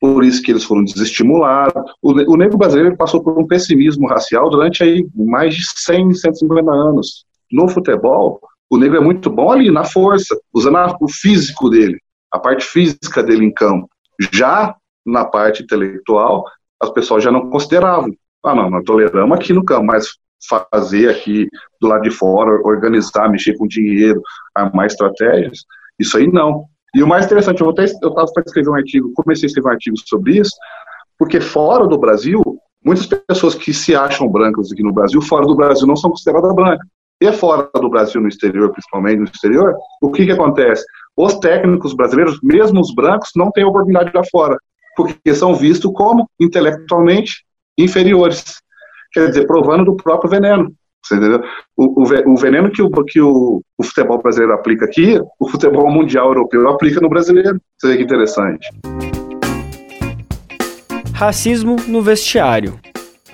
por 0.00 0.24
isso 0.24 0.42
que 0.42 0.50
eles 0.50 0.64
foram 0.64 0.84
desestimulados. 0.84 1.80
O, 2.00 2.36
negro 2.36 2.58
brasileiro 2.58 2.96
passou 2.96 3.22
por 3.22 3.38
um 3.38 3.46
pessimismo 3.46 4.08
racial 4.08 4.50
durante 4.50 4.82
aí 4.82 5.06
mais 5.14 5.54
de 5.54 5.62
100, 5.64 6.14
150 6.14 6.70
anos. 6.72 7.24
No 7.50 7.68
futebol, 7.68 8.40
o 8.72 8.78
negro 8.78 8.96
é 8.96 9.00
muito 9.00 9.28
bom 9.28 9.52
ali 9.52 9.70
na 9.70 9.84
força, 9.84 10.34
usando 10.50 10.78
o 10.98 11.06
físico 11.06 11.68
dele, 11.68 11.98
a 12.30 12.38
parte 12.38 12.64
física 12.64 13.22
dele 13.22 13.44
em 13.44 13.52
campo. 13.52 13.86
Já 14.32 14.74
na 15.04 15.26
parte 15.26 15.62
intelectual, 15.62 16.42
as 16.80 16.88
pessoas 16.88 17.22
já 17.22 17.30
não 17.30 17.50
consideravam. 17.50 18.10
Ah, 18.42 18.54
não, 18.54 18.70
nós 18.70 18.82
toleramos 18.84 19.36
aqui 19.36 19.52
no 19.52 19.62
campo, 19.62 19.84
mas 19.84 20.08
fazer 20.48 21.10
aqui 21.10 21.48
do 21.82 21.86
lado 21.86 22.00
de 22.00 22.10
fora, 22.10 22.50
organizar, 22.64 23.28
mexer 23.28 23.58
com 23.58 23.66
dinheiro, 23.66 24.22
armar 24.54 24.86
estratégias, 24.86 25.66
isso 25.98 26.16
aí 26.16 26.26
não. 26.26 26.64
E 26.94 27.02
o 27.02 27.06
mais 27.06 27.26
interessante, 27.26 27.60
eu 27.60 27.70
estava 27.70 28.32
para 28.32 28.42
escrever 28.46 28.70
um 28.70 28.74
artigo, 28.74 29.12
comecei 29.14 29.44
a 29.44 29.48
escrever 29.48 29.68
um 29.68 29.72
artigo 29.72 29.96
sobre 30.08 30.38
isso, 30.38 30.56
porque 31.18 31.42
fora 31.42 31.86
do 31.86 31.98
Brasil, 31.98 32.40
muitas 32.82 33.04
pessoas 33.04 33.54
que 33.54 33.74
se 33.74 33.94
acham 33.94 34.26
brancas 34.30 34.72
aqui 34.72 34.82
no 34.82 34.94
Brasil, 34.94 35.20
fora 35.20 35.44
do 35.44 35.54
Brasil, 35.54 35.86
não 35.86 35.94
são 35.94 36.08
consideradas 36.08 36.54
brancas 36.54 36.88
e 37.22 37.32
fora 37.32 37.70
do 37.74 37.88
Brasil, 37.88 38.20
no 38.20 38.28
exterior, 38.28 38.70
principalmente 38.72 39.18
no 39.18 39.24
exterior, 39.24 39.74
o 40.02 40.10
que, 40.10 40.26
que 40.26 40.32
acontece? 40.32 40.84
Os 41.16 41.38
técnicos 41.38 41.94
brasileiros, 41.94 42.38
mesmo 42.42 42.80
os 42.80 42.92
brancos, 42.94 43.30
não 43.36 43.50
têm 43.50 43.64
oportunidade 43.64 44.10
lá 44.14 44.22
fora, 44.30 44.56
porque 44.96 45.34
são 45.34 45.54
vistos 45.54 45.90
como 45.94 46.28
intelectualmente 46.40 47.44
inferiores. 47.78 48.60
Quer 49.12 49.28
dizer, 49.28 49.46
provando 49.46 49.84
do 49.84 49.96
próprio 49.96 50.30
veneno. 50.30 50.72
Você 51.04 51.16
entendeu? 51.16 51.42
O, 51.76 52.02
o, 52.02 52.32
o 52.32 52.36
veneno 52.36 52.70
que, 52.70 52.80
o, 52.80 52.90
que 53.04 53.20
o, 53.20 53.60
o, 53.76 53.84
futebol 53.84 54.22
brasileiro 54.22 54.54
aplica 54.54 54.84
aqui, 54.84 55.20
o 55.38 55.48
futebol 55.48 55.90
mundial 55.90 56.28
europeu 56.28 56.68
aplica 56.68 57.00
no 57.00 57.08
brasileiro. 57.08 57.60
Você 57.76 57.88
vê 57.88 57.96
que 57.96 58.04
interessante. 58.04 58.68
Racismo 61.12 61.76
no 61.88 62.02
vestiário. 62.02 62.78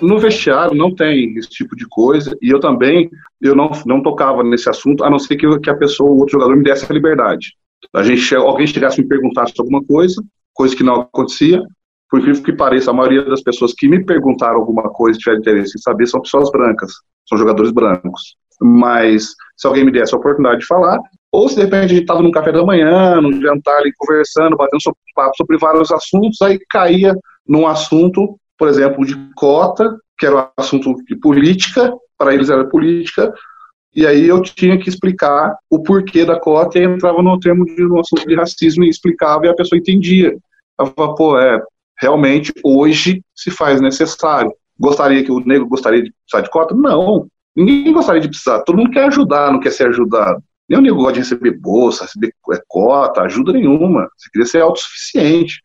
No 0.01 0.17
vestiário 0.19 0.75
não 0.75 0.93
tem 0.93 1.33
esse 1.37 1.49
tipo 1.49 1.75
de 1.75 1.85
coisa, 1.87 2.35
e 2.41 2.49
eu 2.49 2.59
também 2.59 3.09
eu 3.41 3.55
não, 3.55 3.71
não 3.85 4.01
tocava 4.01 4.43
nesse 4.43 4.69
assunto, 4.69 5.03
a 5.03 5.09
não 5.09 5.19
ser 5.19 5.35
que, 5.35 5.59
que 5.59 5.69
a 5.69 5.77
pessoa, 5.77 6.09
o 6.09 6.19
outro 6.19 6.33
jogador, 6.33 6.55
me 6.55 6.63
desse 6.63 6.89
a 6.89 6.93
liberdade. 6.93 7.53
A 7.93 8.03
gente, 8.03 8.35
alguém 8.35 8.67
chegasse 8.67 8.99
e 8.99 9.03
me 9.03 9.09
perguntasse 9.09 9.53
alguma 9.57 9.83
coisa, 9.83 10.21
coisa 10.53 10.75
que 10.75 10.83
não 10.83 11.01
acontecia, 11.01 11.61
por 12.09 12.19
incrível 12.19 12.43
que 12.43 12.53
pareça, 12.53 12.91
a 12.91 12.93
maioria 12.93 13.23
das 13.23 13.41
pessoas 13.41 13.73
que 13.77 13.87
me 13.87 14.03
perguntaram 14.03 14.57
alguma 14.57 14.83
coisa 14.89 15.17
e 15.17 15.21
tiveram 15.21 15.39
interesse 15.39 15.77
em 15.77 15.81
saber 15.81 16.07
são 16.07 16.21
pessoas 16.21 16.49
brancas, 16.51 16.91
são 17.27 17.37
jogadores 17.37 17.71
brancos. 17.71 18.35
Mas 18.61 19.27
se 19.55 19.67
alguém 19.67 19.85
me 19.85 19.91
desse 19.91 20.13
a 20.13 20.17
oportunidade 20.17 20.61
de 20.61 20.65
falar, 20.65 20.99
ou 21.31 21.47
se 21.47 21.55
de 21.55 21.61
repente 21.61 21.85
a 21.85 21.87
gente 21.87 22.01
estava 22.01 22.21
num 22.21 22.31
café 22.31 22.51
da 22.51 22.65
manhã, 22.65 23.21
num 23.21 23.39
jantar 23.39 23.77
ali 23.77 23.91
conversando, 23.97 24.57
batendo 24.57 24.81
sobre, 24.81 24.99
sobre 25.37 25.57
vários 25.57 25.91
assuntos, 25.91 26.41
aí 26.41 26.59
caía 26.69 27.15
num 27.47 27.67
assunto 27.67 28.37
por 28.59 28.67
exemplo, 28.67 29.05
de 29.05 29.15
cota, 29.35 29.97
que 30.17 30.25
era 30.25 30.35
um 30.35 30.47
assunto 30.57 30.93
de 31.05 31.15
política, 31.15 31.93
para 32.17 32.33
eles 32.33 32.49
era 32.49 32.67
política, 32.67 33.33
e 33.95 34.05
aí 34.05 34.27
eu 34.27 34.41
tinha 34.41 34.77
que 34.77 34.89
explicar 34.89 35.55
o 35.69 35.81
porquê 35.81 36.25
da 36.25 36.37
cota 36.37 36.77
e 36.77 36.83
entrava 36.83 37.23
no 37.23 37.39
termo 37.39 37.65
de 37.65 37.85
um 37.85 37.99
assunto 37.99 38.27
de 38.27 38.35
racismo 38.35 38.83
e 38.83 38.89
explicava 38.89 39.45
e 39.45 39.49
a 39.49 39.55
pessoa 39.55 39.79
entendia. 39.79 40.37
Ela 40.77 40.91
falava, 40.95 41.15
pô, 41.15 41.39
é, 41.39 41.59
realmente 41.99 42.53
hoje 42.63 43.23
se 43.33 43.49
faz 43.49 43.79
necessário. 43.79 44.53
Gostaria 44.77 45.23
que 45.23 45.31
o 45.31 45.39
negro 45.39 45.67
gostaria 45.67 46.03
de 46.03 46.11
precisar 46.11 46.43
de 46.43 46.51
cota? 46.51 46.75
Não. 46.75 47.27
Ninguém 47.55 47.91
gostaria 47.91 48.21
de 48.21 48.27
precisar. 48.27 48.61
Todo 48.63 48.77
mundo 48.77 48.91
quer 48.91 49.05
ajudar, 49.05 49.51
não 49.51 49.59
quer 49.59 49.71
ser 49.71 49.87
ajudado. 49.87 50.43
Nem 50.69 50.91
o 50.91 50.95
gosta 50.95 51.13
de 51.13 51.19
receber 51.19 51.57
bolsa, 51.59 52.03
receber 52.03 52.33
é, 52.53 52.61
cota, 52.67 53.21
ajuda 53.21 53.53
nenhuma. 53.53 54.07
Você 54.15 54.29
queria 54.31 54.45
ser 54.45 54.61
autossuficiente. 54.61 55.61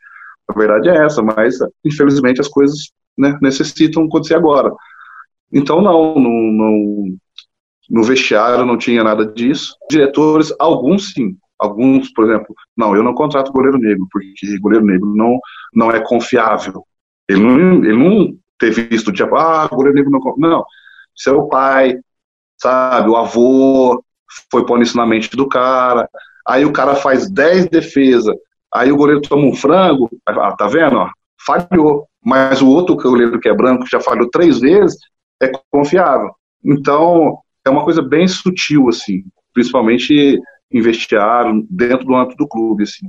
A 0.49 0.59
verdade 0.59 0.89
é 0.89 1.05
essa, 1.05 1.23
mas 1.23 1.57
infelizmente 1.85 2.41
as 2.41 2.49
coisas 2.49 2.93
né, 3.17 3.39
necessitam 3.41 4.05
acontecer 4.05 4.35
agora. 4.35 4.73
Então, 5.53 5.81
não, 5.81 6.15
não, 6.17 6.31
não, 6.53 7.17
no 7.89 8.03
vestiário 8.03 8.65
não 8.65 8.77
tinha 8.77 9.05
nada 9.05 9.27
disso. 9.27 9.75
Diretores, 9.89 10.53
alguns 10.59 11.13
sim, 11.13 11.37
alguns, 11.59 12.13
por 12.13 12.25
exemplo, 12.25 12.55
não, 12.77 12.95
eu 12.95 13.03
não 13.03 13.15
contrato 13.15 13.53
goleiro 13.53 13.79
negro, 13.79 14.07
porque 14.11 14.59
goleiro 14.59 14.85
negro 14.85 15.15
não, 15.15 15.39
não 15.73 15.91
é 15.91 16.01
confiável. 16.01 16.85
Ele 17.29 17.41
não, 17.41 17.85
ele 17.85 17.97
não 17.97 18.37
teve 18.59 18.83
visto 18.83 19.13
tipo, 19.13 19.37
ah, 19.37 19.69
goleiro 19.69 19.97
negro 19.97 20.11
não. 20.11 20.21
Não, 20.37 20.65
seu 21.15 21.47
pai, 21.47 21.99
sabe, 22.61 23.09
o 23.09 23.17
avô 23.17 24.03
foi 24.51 24.67
pondo 24.67 24.83
isso 24.83 24.97
na 24.97 25.07
mente 25.07 25.35
do 25.37 25.49
cara. 25.49 26.09
Aí 26.47 26.65
o 26.65 26.73
cara 26.73 26.95
faz 26.95 27.31
10 27.31 27.69
defesas, 27.69 28.35
Aí 28.75 28.91
o 28.91 28.97
goleiro 28.97 29.21
toma 29.21 29.47
um 29.47 29.55
frango, 29.55 30.11
ah, 30.27 30.53
tá 30.57 30.67
vendo? 30.67 30.97
Ó, 30.97 31.09
falhou. 31.47 32.07
Mas 32.25 32.61
o 32.61 32.69
outro 32.69 32.97
goleiro 32.97 33.39
que 33.39 33.49
é 33.49 33.55
branco, 33.55 33.85
que 33.85 33.91
já 33.91 34.01
falhou 34.01 34.29
três 34.31 34.59
vezes, 34.59 34.99
é 35.41 35.53
confiável. 35.71 36.35
Então, 36.65 37.39
é 37.65 37.71
uma 37.71 37.85
coisa 37.85 38.03
bem 38.03 38.27
sutil, 38.27 38.89
assim. 38.89 39.23
principalmente 39.53 40.41
em 40.73 40.81
vestiário, 40.81 41.65
dentro 41.71 42.05
do 42.05 42.17
âmbito 42.17 42.37
do 42.37 42.49
clube, 42.49 42.83
assim. 42.83 43.07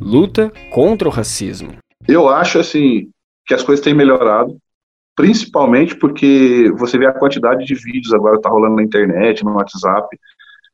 Luta 0.00 0.50
contra 0.72 1.06
o 1.06 1.12
racismo. 1.12 1.76
Eu 2.08 2.28
acho, 2.28 2.58
assim, 2.58 3.08
que 3.46 3.54
as 3.54 3.62
coisas 3.62 3.84
têm 3.84 3.94
melhorado, 3.94 4.56
principalmente 5.14 5.94
porque 5.94 6.72
você 6.76 6.98
vê 6.98 7.06
a 7.06 7.12
quantidade 7.12 7.64
de 7.64 7.74
vídeos 7.74 8.12
agora 8.12 8.40
tá 8.40 8.48
rolando 8.48 8.76
na 8.76 8.82
internet, 8.82 9.44
no 9.44 9.54
WhatsApp, 9.54 10.08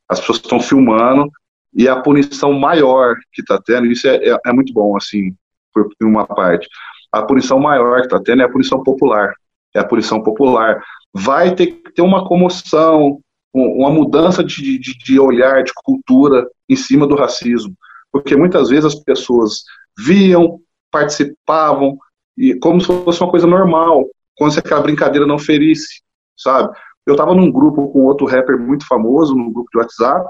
as 0.09 0.21
pessoas 0.21 0.39
estão 0.39 0.59
filmando, 0.59 1.31
e 1.75 1.89
a 1.89 2.01
punição 2.01 2.53
maior 2.53 3.17
que 3.33 3.43
está 3.43 3.61
tendo, 3.65 3.87
isso 3.87 4.07
é, 4.09 4.17
é, 4.17 4.39
é, 4.47 4.53
muito 4.53 4.73
bom, 4.73 4.97
assim, 4.97 5.35
por 5.73 5.89
uma 6.03 6.27
parte. 6.27 6.69
A 7.13 7.23
punição 7.23 7.59
maior 7.59 8.01
que 8.01 8.07
está 8.07 8.21
tendo 8.21 8.43
é 8.43 8.45
a 8.45 8.51
punição 8.51 8.83
popular. 8.83 9.33
É 9.75 9.81
a 9.81 9.85
punição 9.85 10.23
popular. 10.23 10.83
Vai 11.13 11.55
ter 11.55 11.67
que 11.69 11.93
ter 11.93 12.03
uma 12.03 12.27
comoção, 12.27 13.21
uma 13.55 13.91
mudança 13.91 14.43
de, 14.43 14.79
de, 14.79 14.97
de 14.99 15.21
olhar, 15.21 15.63
de 15.63 15.73
cultura 15.85 16.47
em 16.69 16.77
cima 16.77 17.07
do 17.07 17.17
racismo. 17.17 17.75
Porque 18.11 18.37
muitas 18.37 18.71
vezes 18.71 18.87
as 18.87 18.95
pessoas 18.95 19.63
viam, 19.99 20.61
participavam, 20.91 21.99
e 22.37 22.55
como 22.55 22.81
se 22.81 22.87
fosse 22.87 23.21
uma 23.21 23.31
coisa 23.31 23.47
normal, 23.47 24.09
como 24.37 24.51
se 24.51 24.59
aquela 24.59 24.81
brincadeira 24.81 25.27
não 25.27 25.39
ferisse, 25.39 26.01
sabe? 26.37 26.71
Eu 27.05 27.15
estava 27.15 27.35
num 27.35 27.51
grupo 27.51 27.89
com 27.91 28.05
outro 28.05 28.27
rapper 28.27 28.59
muito 28.59 28.87
famoso, 28.87 29.35
num 29.35 29.53
grupo 29.53 29.69
de 29.73 29.79
WhatsApp, 29.79 30.29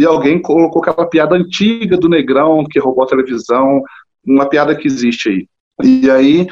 e 0.00 0.06
alguém 0.06 0.40
colocou 0.40 0.80
aquela 0.80 1.06
piada 1.06 1.36
antiga 1.36 1.94
do 1.94 2.08
negrão 2.08 2.64
que 2.64 2.80
roubou 2.80 3.04
a 3.04 3.06
televisão, 3.06 3.82
uma 4.26 4.48
piada 4.48 4.74
que 4.74 4.86
existe 4.86 5.28
aí. 5.28 5.46
E 5.84 6.10
aí 6.10 6.46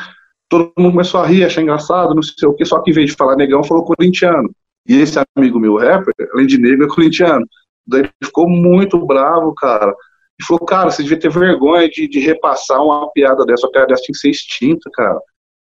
todo 0.51 0.71
mundo 0.79 0.93
começou 0.93 1.21
a 1.21 1.27
rir, 1.27 1.45
achar 1.45 1.63
engraçado, 1.63 2.15
não 2.15 2.23
sei 2.23 2.47
o 2.47 2.53
que, 2.53 2.67
só 2.67 2.79
que 2.83 2.91
em 2.91 2.95
vez 2.95 3.11
de 3.11 3.17
falar 3.17 3.37
negão, 3.37 3.65
falou 3.65 3.87
corintiano. 3.87 4.51
E 4.87 4.97
esse 4.97 5.19
amigo 5.35 5.59
meu, 5.59 5.79
rapper, 5.79 6.13
além 6.35 6.47
de 6.47 6.59
negro, 6.59 6.85
é 6.85 6.89
corintiano. 6.95 7.47
Daí 7.87 8.01
ele 8.01 8.11
ficou 8.23 8.47
muito 8.51 8.99
bravo, 9.07 9.55
cara. 9.55 9.95
E 10.39 10.45
falou, 10.45 10.67
cara, 10.67 10.91
você 10.91 11.03
devia 11.03 11.19
ter 11.19 11.31
vergonha 11.31 11.89
de, 11.89 12.07
de 12.07 12.21
repassar 12.21 12.85
uma 12.85 13.11
piada 13.13 13.47
dessa, 13.47 13.67
uma 13.67 13.73
piada 13.73 13.87
dessa 13.87 14.03
tem 14.03 14.13
que 14.13 14.19
ser 14.19 14.29
extinta, 14.29 14.91
cara. 14.93 15.19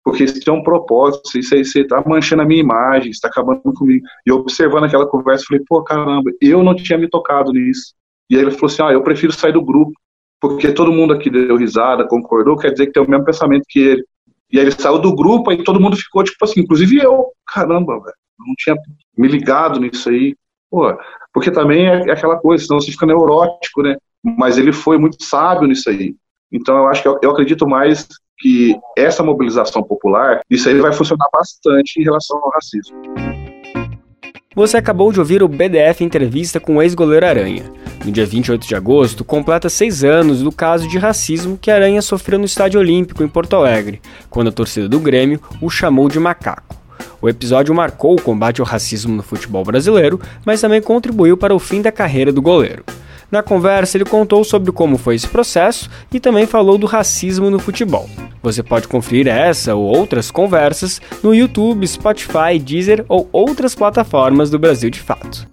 Porque 0.04 0.24
isso 0.24 0.40
é 0.48 0.52
um 0.52 0.62
propósito, 0.62 1.38
isso 1.38 1.54
aí 1.54 1.64
você 1.64 1.84
tá 1.86 2.02
manchando 2.04 2.42
a 2.42 2.44
minha 2.44 2.60
imagem, 2.60 3.10
está 3.10 3.28
acabando 3.28 3.72
comigo. 3.72 4.04
E 4.26 4.32
observando 4.32 4.84
aquela 4.84 5.06
conversa, 5.06 5.44
falei, 5.48 5.62
pô, 5.66 5.82
caramba, 5.82 6.30
eu 6.40 6.62
não 6.62 6.74
tinha 6.74 6.98
me 6.98 7.08
tocado 7.08 7.52
nisso. 7.52 7.94
E 8.28 8.36
aí 8.36 8.42
ele 8.42 8.50
falou 8.50 8.66
assim, 8.66 8.82
ah, 8.82 8.92
eu 8.92 9.02
prefiro 9.02 9.32
sair 9.32 9.52
do 9.52 9.64
grupo, 9.64 9.92
porque 10.40 10.72
todo 10.72 10.92
mundo 10.92 11.14
aqui 11.14 11.30
deu 11.30 11.56
risada, 11.56 12.08
concordou, 12.08 12.56
quer 12.56 12.72
dizer 12.72 12.86
que 12.86 12.92
tem 12.92 13.02
o 13.02 13.08
mesmo 13.08 13.24
pensamento 13.24 13.64
que 13.68 13.78
ele. 13.78 14.04
E 14.50 14.58
aí 14.58 14.64
ele 14.64 14.72
saiu 14.72 14.98
do 14.98 15.14
grupo, 15.14 15.50
aí 15.50 15.62
todo 15.62 15.80
mundo 15.80 15.96
ficou, 15.96 16.24
tipo 16.24 16.44
assim, 16.44 16.60
inclusive 16.60 16.98
eu, 16.98 17.28
caramba, 17.46 17.94
velho, 17.94 18.14
não 18.38 18.54
tinha 18.58 18.76
me 19.16 19.28
ligado 19.28 19.80
nisso 19.80 20.10
aí. 20.10 20.34
Pô, 20.70 20.94
porque 21.32 21.50
também 21.50 21.88
é, 21.88 22.08
é 22.08 22.12
aquela 22.12 22.38
coisa, 22.38 22.64
senão 22.64 22.80
você 22.80 22.90
fica 22.90 23.06
neurótico, 23.06 23.82
né? 23.82 23.96
Mas 24.22 24.58
ele 24.58 24.72
foi 24.72 24.98
muito 24.98 25.22
sábio 25.22 25.68
nisso 25.68 25.88
aí. 25.88 26.14
Então 26.50 26.76
eu 26.76 26.88
acho 26.88 27.02
que 27.02 27.08
eu, 27.08 27.18
eu 27.22 27.30
acredito 27.30 27.66
mais 27.66 28.06
que 28.42 28.76
essa 28.98 29.22
mobilização 29.22 29.82
popular, 29.82 30.40
isso 30.50 30.68
aí 30.68 30.80
vai 30.80 30.92
funcionar 30.92 31.28
bastante 31.32 32.00
em 32.00 32.02
relação 32.02 32.36
ao 32.42 32.50
racismo. 32.50 32.96
Você 34.54 34.76
acabou 34.76 35.10
de 35.12 35.18
ouvir 35.18 35.42
o 35.42 35.48
BDF 35.48 36.04
Entrevista 36.04 36.60
com 36.60 36.76
o 36.76 36.82
ex-goleiro 36.82 37.24
Aranha. 37.24 37.64
No 38.04 38.10
dia 38.10 38.26
28 38.26 38.66
de 38.66 38.74
agosto, 38.74 39.24
completa 39.24 39.70
seis 39.70 40.04
anos 40.04 40.42
do 40.42 40.52
caso 40.52 40.86
de 40.88 40.98
racismo 40.98 41.56
que 41.56 41.70
Aranha 41.70 42.02
sofreu 42.02 42.38
no 42.38 42.44
Estádio 42.44 42.80
Olímpico, 42.80 43.22
em 43.22 43.28
Porto 43.28 43.54
Alegre, 43.54 44.02
quando 44.28 44.48
a 44.48 44.52
torcida 44.52 44.88
do 44.88 45.00
Grêmio 45.00 45.40
o 45.60 45.70
chamou 45.70 46.08
de 46.08 46.18
macaco. 46.18 46.76
O 47.22 47.28
episódio 47.28 47.74
marcou 47.74 48.14
o 48.14 48.20
combate 48.20 48.60
ao 48.60 48.66
racismo 48.66 49.14
no 49.14 49.22
futebol 49.22 49.64
brasileiro, 49.64 50.20
mas 50.44 50.60
também 50.60 50.82
contribuiu 50.82 51.36
para 51.36 51.54
o 51.54 51.58
fim 51.58 51.80
da 51.80 51.92
carreira 51.92 52.32
do 52.32 52.42
goleiro. 52.42 52.84
Na 53.32 53.42
conversa, 53.42 53.96
ele 53.96 54.04
contou 54.04 54.44
sobre 54.44 54.70
como 54.70 54.98
foi 54.98 55.14
esse 55.14 55.26
processo 55.26 55.88
e 56.12 56.20
também 56.20 56.46
falou 56.46 56.76
do 56.76 56.86
racismo 56.86 57.48
no 57.48 57.58
futebol. 57.58 58.06
Você 58.42 58.62
pode 58.62 58.86
conferir 58.86 59.26
essa 59.26 59.74
ou 59.74 59.84
outras 59.84 60.30
conversas 60.30 61.00
no 61.22 61.34
YouTube, 61.34 61.86
Spotify, 61.88 62.58
Deezer 62.62 63.06
ou 63.08 63.30
outras 63.32 63.74
plataformas 63.74 64.50
do 64.50 64.58
Brasil 64.58 64.90
de 64.90 65.00
Fato. 65.00 65.48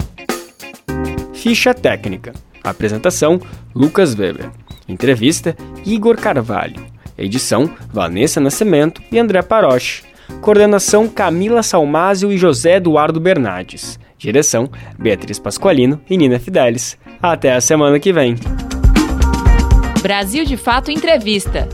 Ficha 1.33 1.73
técnica. 1.73 2.33
Apresentação: 2.61 3.39
Lucas 3.73 4.13
Weber. 4.13 4.51
Entrevista: 4.85 5.55
Igor 5.85 6.17
Carvalho. 6.17 6.85
Edição: 7.17 7.69
Vanessa 7.93 8.41
Nascimento 8.41 9.01
e 9.09 9.17
André 9.17 9.41
Paroche. 9.41 10.03
Coordenação: 10.41 11.07
Camila 11.07 11.63
Salmásio 11.63 12.29
e 12.29 12.37
José 12.37 12.75
Eduardo 12.75 13.21
Bernardes. 13.21 13.97
Direção: 14.17 14.69
Beatriz 14.97 15.39
Pasqualino 15.39 16.01
e 16.09 16.17
Nina 16.17 16.39
Fidelis. 16.39 16.97
Até 17.21 17.53
a 17.53 17.59
semana 17.59 17.99
que 17.99 18.13
vem. 18.13 18.35
Brasil 20.01 20.45
de 20.45 20.55
Fato 20.55 20.89
Entrevista. 20.89 21.67